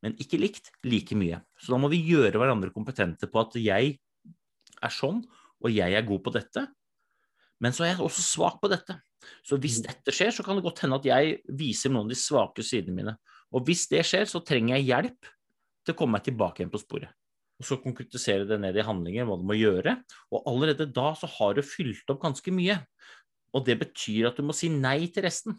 [0.06, 1.40] men ikke likt like mye.
[1.58, 3.96] Så da må vi gjøre hverandre kompetente på at jeg
[4.78, 5.24] er sånn,
[5.58, 6.62] og jeg er god på dette,
[7.58, 9.00] men så er jeg også svak på dette.
[9.42, 9.88] Så hvis mm.
[9.88, 12.94] dette skjer, så kan det godt hende at jeg viser noen av de svake sidene
[12.94, 13.16] mine.
[13.50, 15.32] Og hvis det skjer, så trenger jeg hjelp
[15.82, 17.10] til å komme meg tilbake igjen på sporet.
[17.58, 19.96] Og så konkretisere det ned i handlinger, hva du må gjøre.
[20.30, 22.78] Og allerede da så har du fylt opp ganske mye.
[23.58, 25.58] Og det betyr at du må si nei til resten.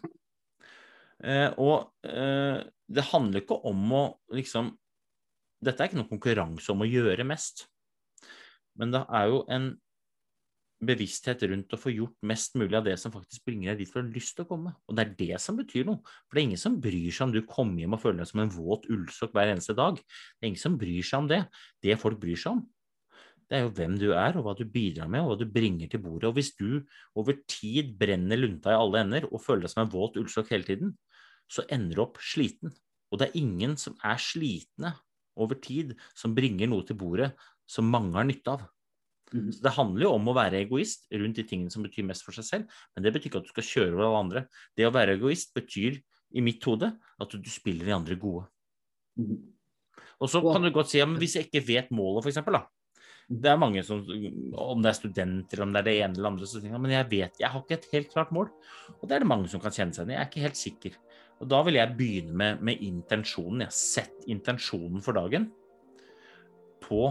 [1.20, 4.70] Eh, og eh, det handler ikke om å liksom
[5.60, 7.66] Dette er ikke noen konkurranse om å gjøre mest.
[8.80, 9.66] Men det er jo en
[10.80, 13.98] bevissthet rundt å få gjort mest mulig av det som faktisk bringer deg dit du
[13.98, 14.72] har lyst til å komme.
[14.88, 16.00] Og det er det som betyr noe.
[16.24, 18.42] For det er ingen som bryr seg om du kommer hjem og føler deg som
[18.46, 20.00] en våt ullsokk hver eneste dag.
[20.00, 21.42] Det er ingen som bryr seg om det.
[21.84, 22.64] Det folk bryr seg om,
[23.50, 25.90] det er jo hvem du er, og hva du bidrar med, og hva du bringer
[25.90, 26.28] til bordet.
[26.28, 26.84] Og hvis du
[27.18, 30.68] over tid brenner lunta i alle ender og føler deg som en våt ullsokk hele
[30.68, 30.92] tiden,
[31.50, 32.70] så ender du opp sliten.
[33.10, 34.94] Og det er ingen som er slitne
[35.40, 37.32] over tid, som bringer noe til bordet
[37.70, 38.68] som mange har nytte av.
[39.30, 42.34] Så Det handler jo om å være egoist rundt de tingene som betyr mest for
[42.34, 44.46] seg selv, men det betyr ikke at du skal kjøre over alle andre.
[44.78, 46.00] Det å være egoist betyr
[46.34, 48.46] i mitt hode at du spiller de andre gode.
[50.20, 52.42] Og så kan du godt si ja, hvis jeg ikke vet målet, f.eks.
[52.46, 52.66] da.
[53.30, 54.00] Det er mange som,
[54.58, 57.06] om det er studenter, om det er det ene eller andre, så tenker men jeg
[57.12, 58.50] vet, jeg har ikke et helt klart mål.
[58.96, 60.16] Og det er det mange som kan kjenne seg igjen i.
[60.16, 60.98] Jeg er ikke helt sikker.
[61.40, 63.62] Og da vil jeg begynne med, med intensjonen.
[63.62, 65.46] Jeg har Sett intensjonen for dagen
[66.84, 67.04] på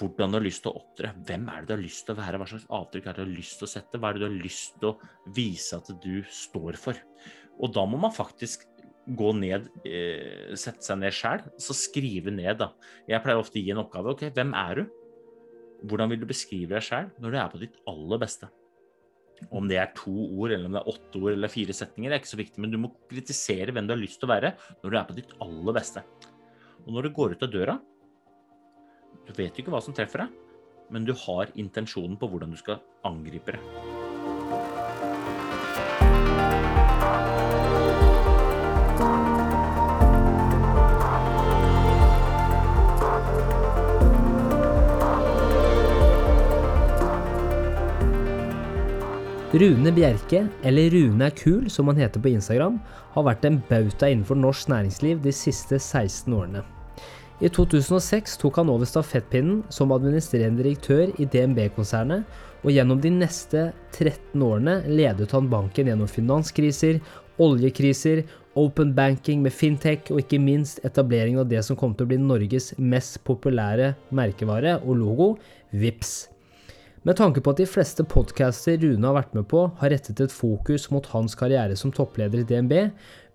[0.00, 1.10] hvordan du har lyst til å opptre.
[1.28, 2.40] Hvem er det du har lyst til å være?
[2.40, 4.00] Hva slags avtrykk er det du har lyst til å sette?
[4.00, 7.00] Hva er det du har lyst til å vise at du står for?
[7.60, 8.64] Og da må man faktisk
[9.08, 12.72] gå ned, eh, sette seg ned sjæl, så skrive ned, da.
[13.08, 14.14] Jeg pleier ofte å gi en oppgave.
[14.14, 14.84] Ok, hvem er du?
[15.88, 18.50] Hvordan vil du beskrive deg sjæl når du er på ditt aller beste?
[19.50, 22.18] Om det er to ord, eller om det er åtte ord eller fire setninger, det
[22.18, 24.52] er ikke så viktig, men du må kritisere hvem du har lyst til å være
[24.82, 26.04] når du er på ditt aller beste.
[26.84, 27.78] Og når du går ut av døra,
[29.24, 30.36] du vet jo ikke hva som treffer deg,
[30.92, 33.99] men du har intensjonen på hvordan du skal angripe det.
[49.52, 52.76] Rune Bjerke, eller Rune er kul som han heter på Instagram,
[53.16, 56.62] har vært en bauta innenfor norsk næringsliv de siste 16 årene.
[57.42, 62.22] I 2006 tok han over stafettpinnen som administrerende direktør i DNB-konsernet,
[62.62, 67.02] og gjennom de neste 13 årene ledet han banken gjennom finanskriser,
[67.42, 68.22] oljekriser,
[68.54, 72.22] open banking med fintech og ikke minst etableringen av det som kom til å bli
[72.22, 75.32] Norges mest populære merkevare og logo,
[75.74, 76.20] VIPS.
[77.00, 80.32] Med tanke på at de fleste podcaster Rune har vært med på, har rettet et
[80.34, 82.74] fokus mot hans karriere som toppleder i DNB,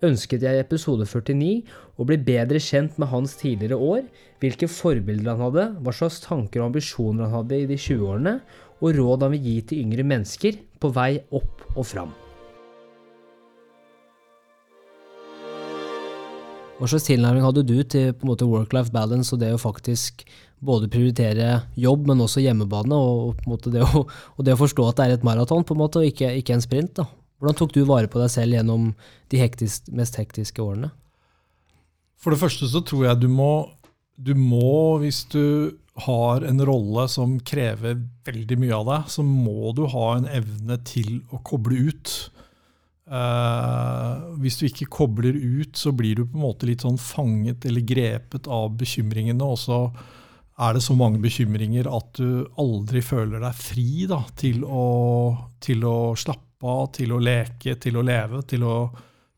[0.06, 1.64] ønsket jeg i episode 49
[1.98, 4.04] å bli bedre kjent med hans tidligere år,
[4.44, 8.36] hvilke forbilder han hadde, hva slags tanker og ambisjoner han hadde i de 20-årene,
[8.84, 12.14] og råd han vil gi til yngre mennesker på vei opp og fram.
[16.76, 20.26] Hva slags tilnærming hadde du til på en måte work-life balance og det å faktisk
[20.66, 24.04] både prioritere jobb, men også hjemmebane, og, på en måte det, å,
[24.44, 26.66] det å forstå at det er et maraton på en måte, og ikke, ikke en
[26.66, 26.98] sprint?
[27.00, 27.08] da?
[27.40, 28.92] Hvordan tok du vare på deg selv gjennom
[29.32, 30.92] de hektisk, mest hektiske årene?
[32.20, 33.54] For det første så tror jeg du må,
[34.16, 35.76] du må, hvis du
[36.08, 40.80] har en rolle som krever veldig mye av deg, så må du ha en evne
[40.88, 42.16] til å koble ut.
[43.06, 47.68] Eh, hvis du ikke kobler ut, så blir du på en måte litt sånn fanget
[47.70, 49.46] eller grepet av bekymringene.
[49.46, 49.80] og så
[50.56, 54.86] er det så mange bekymringer at du aldri føler deg fri da, til, å,
[55.60, 58.78] til å slappe av, til å leke, til å leve, til å,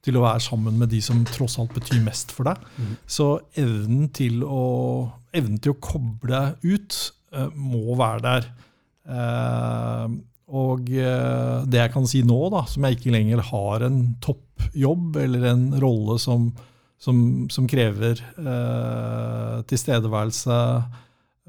[0.06, 2.62] til å være sammen med de som tross alt betyr mest for deg.
[3.10, 7.00] Så evnen til, å, evnen til å koble ut
[7.34, 8.50] uh, må være der.
[9.08, 10.06] Eh,
[10.48, 15.18] og eh, det jeg kan si nå, da, som jeg ikke lenger har en toppjobb
[15.26, 16.50] eller en rolle som,
[17.04, 17.20] som,
[17.52, 20.60] som krever eh, tilstedeværelse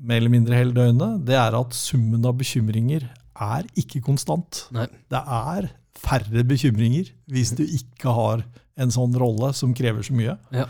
[0.03, 3.07] mer eller mindre hele døgnet, det er at summen av bekymringer
[3.39, 4.65] er ikke konstant.
[4.75, 4.87] Nei.
[5.11, 8.45] Det er færre bekymringer hvis du ikke har
[8.79, 10.37] en sånn rolle som krever så mye.
[10.55, 10.67] Ja.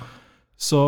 [0.58, 0.80] Så,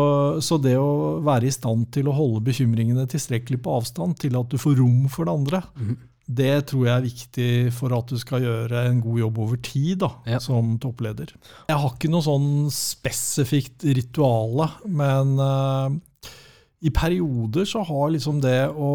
[0.43, 4.49] så det å være i stand til å holde bekymringene tilstrekkelig på avstand til at
[4.51, 5.99] du får rom for det andre, Mhm.
[6.37, 9.99] Det tror jeg er viktig for at du skal gjøre en god jobb over tid
[10.03, 10.39] da, Ja.
[10.43, 11.33] som toppleder.
[11.69, 15.89] Jeg har ikke noe sånn spesifikt rituale, men uh,
[16.81, 18.91] i perioder så har liksom det å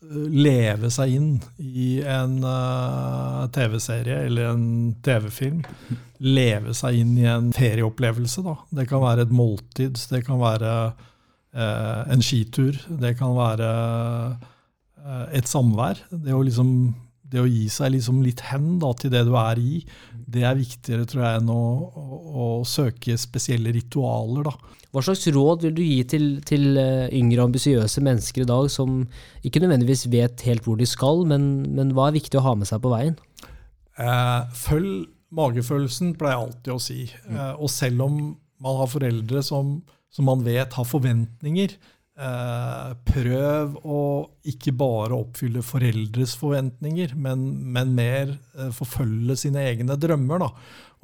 [0.00, 5.60] eh, leve seg inn i en uh, TV-serie eller en TV-film,
[6.24, 8.44] leve seg inn i en ferieopplevelse.
[8.46, 8.56] Da.
[8.80, 14.50] Det kan være et måltid, det kan være uh, en skitur, det kan være eh,
[15.36, 15.98] et samvær.
[16.10, 16.68] Det å, liksom,
[17.28, 19.82] det å gi seg liksom litt hen da, til det du er i,
[20.34, 21.64] det er viktigere tror jeg, enn å,
[22.00, 24.48] å, å søke spesielle ritualer.
[24.48, 24.78] Da.
[24.94, 29.02] Hva slags råd vil du gi til, til eh, yngre, ambisiøse mennesker i dag som
[29.44, 32.70] ikke nødvendigvis vet helt hvor de skal, men, men hva er viktig å ha med
[32.70, 33.18] seg på veien?
[33.98, 37.00] Eh, følg magefølelsen, pleier jeg alltid å si.
[37.10, 38.20] Eh, og selv om
[38.62, 39.76] man har foreldre som,
[40.14, 44.00] som man vet har forventninger, eh, prøv å
[44.46, 47.42] ikke bare oppfylle foreldres forventninger, men,
[47.74, 50.44] men mer eh, forfølge sine egne drømmer.
[50.44, 50.50] Da.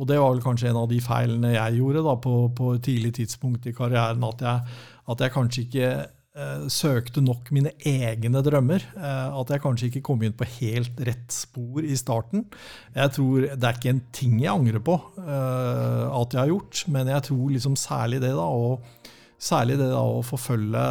[0.01, 2.87] Og det var vel kanskje en av de feilene jeg gjorde da, på, på et
[2.87, 4.79] tidlig tidspunkt i karrieren, at jeg,
[5.13, 8.87] at jeg kanskje ikke eh, søkte nok mine egne drømmer.
[8.95, 12.47] Eh, at jeg kanskje ikke kom inn på helt rett spor i starten.
[12.95, 16.87] Jeg tror Det er ikke en ting jeg angrer på eh, at jeg har gjort,
[16.97, 18.79] men jeg tror liksom særlig det da, å,
[19.41, 20.84] særlig det da å forfølge,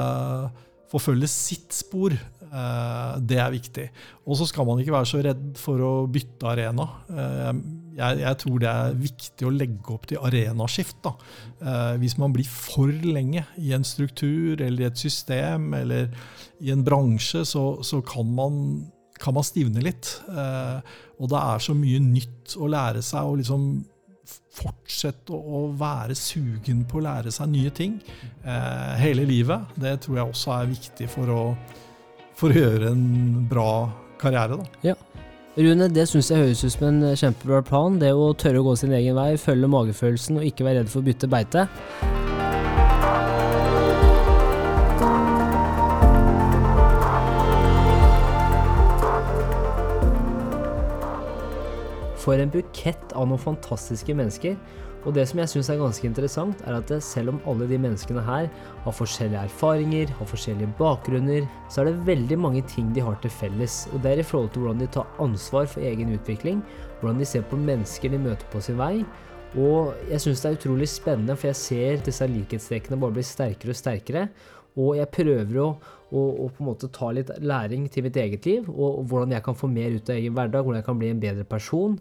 [0.90, 2.16] forfølge sitt spor.
[2.50, 3.86] Eh, det er viktig.
[4.26, 6.88] Og så skal man ikke være så redd for å bytte arena.
[7.14, 7.52] Eh,
[8.00, 10.98] jeg, jeg, tror det er viktig å legge opp til arenaskift.
[11.06, 11.14] Da.
[11.62, 16.10] Eh, hvis man blir for lenge i en struktur eller i et system eller
[16.64, 18.58] i en bransje, så, så kan, man,
[19.22, 20.16] kan, man, stivne litt.
[20.30, 23.30] og det er så mye nytt å lære seg.
[23.30, 23.72] og liksom
[24.60, 27.98] fortsette å være sugen på å lære seg nye ting
[28.44, 29.76] eh, hele livet.
[29.80, 31.44] Det tror jeg også er viktig for å,
[32.38, 33.72] for å gjøre en bra
[34.20, 34.60] karriere.
[34.60, 34.92] Da.
[34.92, 34.98] Ja.
[35.60, 38.00] Rune, det syns jeg høres ut som en kjempebra plan.
[38.00, 41.02] Det å tørre å gå sin egen vei, følge magefølelsen og ikke være redd for
[41.02, 41.68] å bytte beite.
[52.20, 54.58] For en bukett av noen fantastiske mennesker.
[55.08, 58.24] Og det som jeg syns er ganske interessant, er at selv om alle de menneskene
[58.26, 58.50] her
[58.84, 63.32] har forskjellige erfaringer, har forskjellige bakgrunner, så er det veldig mange ting de har til
[63.32, 63.86] felles.
[63.94, 66.60] Og det er i forhold til hvordan de tar ansvar for egen utvikling,
[67.00, 69.06] hvordan de ser på mennesker de møter på sin vei.
[69.58, 73.74] Og jeg syns det er utrolig spennende, for jeg ser disse likhetstrekkene bare bli sterkere
[73.74, 74.28] og sterkere.
[74.78, 75.68] Og jeg prøver å,
[76.12, 79.46] å, å, på en måte ta litt læring til mitt eget liv, og, hvordan jeg
[79.46, 82.00] kan få mer ut av egen hverdag, hvordan jeg kan bli en bedre person,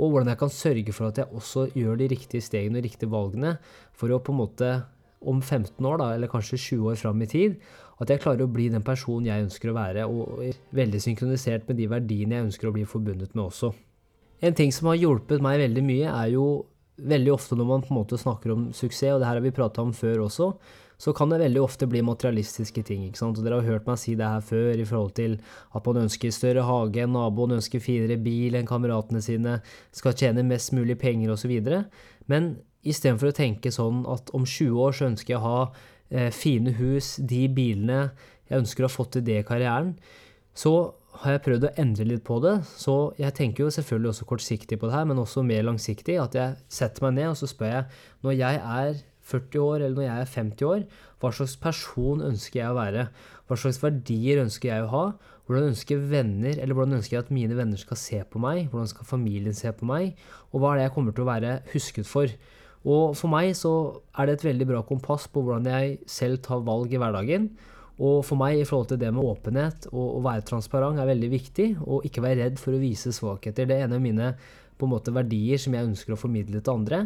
[0.00, 3.12] og hvordan jeg kan sørge for at jeg også gjør de riktige stegene og riktige
[3.12, 3.56] valgene
[3.96, 4.70] for å på en måte
[5.20, 7.56] om 15 år, da, eller kanskje 20 år fram i tid,
[8.00, 11.76] at jeg klarer å bli den personen jeg ønsker å være, og veldig synkronisert med
[11.76, 13.74] de verdiene jeg ønsker å bli forbundet med også.
[14.40, 16.46] En ting som har hjulpet meg veldig mye, er jo
[17.00, 19.52] veldig ofte når man på en måte snakker om suksess, og det her har vi
[19.56, 20.54] prata om før også,
[21.00, 23.06] så kan det veldig ofte bli materialistiske ting.
[23.06, 23.38] ikke sant?
[23.38, 25.38] Og Dere har hørt meg si det her før i forhold til
[25.72, 29.58] at man ønsker større hage naboen, ønsker finere bil enn kameratene sine,
[29.96, 31.54] skal tjene mest mulig penger osv.
[32.28, 32.52] Men
[32.84, 35.60] istedenfor å tenke sånn at om 20 år så ønsker jeg å ha
[36.10, 38.10] eh, fine hus, de bilene,
[38.50, 39.94] jeg ønsker å ha fått til det i karrieren,
[40.52, 40.74] så
[41.20, 42.58] har jeg prøvd å endre litt på det.
[42.78, 46.16] Så jeg tenker jo selvfølgelig også kortsiktig på det her, men også mer langsiktig.
[46.22, 49.00] At jeg setter meg ned og så spør jeg når jeg er
[49.30, 50.86] 40 år, eller når jeg er 50 år,
[51.20, 53.08] hva slags person ønsker jeg å være?
[53.48, 55.04] Hva slags verdier ønsker jeg å ha?
[55.46, 58.68] Hvordan ønsker venner, eller hvordan ønsker jeg at mine venner skal se på meg?
[58.70, 60.12] Hvordan skal familien se på meg?
[60.52, 62.30] Og hva er det jeg kommer til å være husket for?
[62.86, 63.72] Og for meg så
[64.16, 67.50] er det et veldig bra kompass på hvordan jeg selv tar valg i hverdagen.
[68.00, 71.30] Og for meg i forhold til det med åpenhet og å være transparent er veldig
[71.34, 71.68] viktig.
[71.84, 73.68] Og ikke være redd for å vise svakheter.
[73.68, 74.32] Det er en av mine
[74.80, 77.02] på en måte verdier som jeg ønsker å formidle til andre.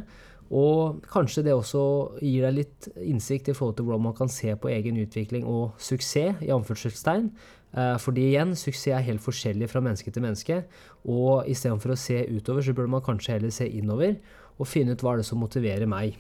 [0.53, 1.83] Og kanskje det også
[2.21, 5.79] gir deg litt innsikt i forhold til hvordan man kan se på egen utvikling og
[5.81, 7.31] suksess, i anførselstegn.
[7.75, 10.61] Eh, fordi igjen, suksess er helt forskjellig fra menneske til menneske.
[11.09, 14.19] Og istedenfor å se utover, så burde man kanskje heller se innover
[14.55, 16.19] og finne ut hva er det som motiverer meg.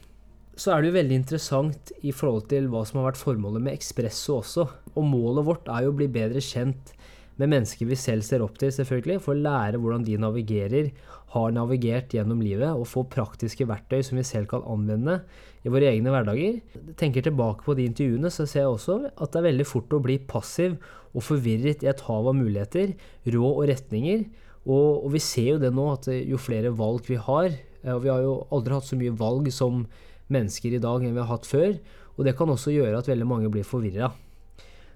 [0.58, 3.74] Så er det jo veldig interessant i forhold til hva som har vært formålet med
[3.74, 4.66] Ekspresso også.
[4.94, 6.94] Og målet vårt er jo å bli bedre kjent
[7.41, 10.93] med mennesker vi selv ser opp til, selvfølgelig, for å lære hvordan de navigerer,
[11.35, 15.18] har navigert gjennom livet, og få praktiske verktøy som vi selv kan anvende
[15.66, 16.61] i våre egne hverdager.
[17.01, 20.03] Tenker tilbake på de intervjuene, så ser jeg også at det er veldig fort å
[20.05, 20.76] bli passiv
[21.14, 22.95] og forvirret i et hav av muligheter,
[23.26, 24.24] råd og retninger.
[24.64, 27.51] Og, og, vi ser jo det nå, at jo flere valg vi har
[27.85, 29.82] og Vi har jo aldri hatt så mye valg som
[30.32, 31.74] mennesker i dag enn vi har hatt før.
[32.16, 34.09] Og det kan også gjøre at veldig mange blir forvirra.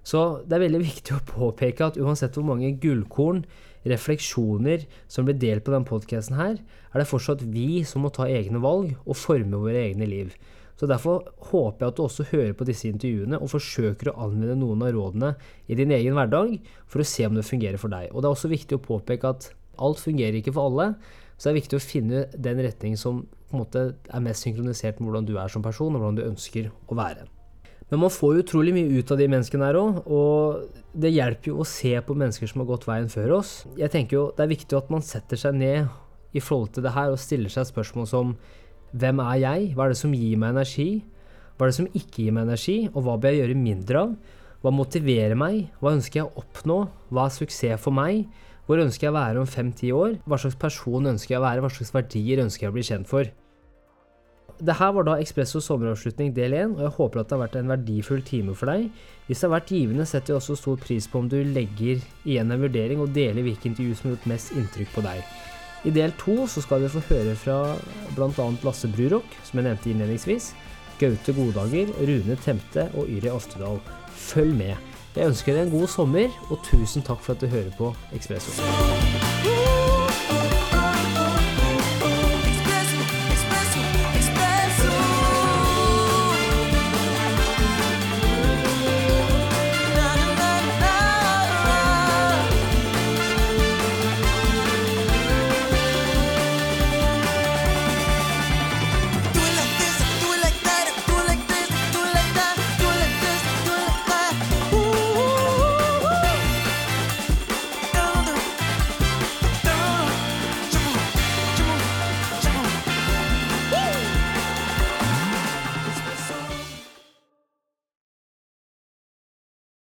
[0.06, 3.44] Så det er veldig viktig å påpeke at uansett hvor mange gullkorn,
[3.88, 6.58] refleksjoner som blir delt på denne podkasten her,
[6.92, 10.34] er det fortsatt vi som må ta egne valg og forme våre egne liv.
[10.78, 14.58] Så Derfor håper jeg at du også hører på disse intervjuene og forsøker å anvende
[14.60, 15.32] noen av rådene
[15.66, 18.12] i din egen hverdag for å se om det fungerer for deg.
[18.12, 20.92] Og Det er også viktig å påpeke at alt fungerer ikke for alle,
[21.38, 24.98] så det er viktig å finne den retning som på en måte er mest synkronisert
[25.00, 27.26] med hvordan du er som person, og hvordan du ønsker å være.
[27.88, 31.52] Men man får jo utrolig mye ut av de menneskene her òg, og det hjelper
[31.52, 33.52] jo å se på mennesker som har gått veien før oss.
[33.80, 35.88] Jeg tenker jo det er viktig at man setter seg ned
[36.36, 38.34] i forhold til det her og stiller seg spørsmål som
[38.92, 39.70] hvem er jeg?
[39.76, 40.90] Hva er det som gir meg energi?
[41.56, 44.12] Hva er det som ikke gir meg energi, og hva bør jeg gjøre mindre av?
[44.58, 45.68] Hva motiverer meg?
[45.80, 46.78] Hva ønsker jeg å oppnå?
[47.14, 48.26] Hva er suksess for meg?
[48.68, 50.18] Hvor ønsker jeg å være om fem-ti år?
[50.28, 51.62] Hva slags person ønsker jeg å være?
[51.64, 53.30] Hva slags verdier ønsker jeg å bli kjent for?
[54.58, 57.58] Det her var da Ekspresso sommeravslutning del 1, og jeg håper at det har vært
[57.60, 58.88] en verdifull time for deg.
[59.28, 62.50] Hvis det har vært givende, setter jeg også stor pris på om du legger igjen
[62.50, 65.22] en vurdering og deler hvilke intervju som har gjort mest inntrykk på deg.
[65.86, 67.58] I del to så skal vi få høre fra
[68.16, 68.48] bl.a.
[68.66, 70.50] Lasse Brurok, som jeg nevnte innledningsvis,
[70.98, 73.78] Gaute Godager, Rune Temte og Yri Oftedal.
[74.10, 74.74] Følg med.
[75.14, 78.58] Jeg ønsker deg en god sommer, og tusen takk for at du hører på Ekspresso.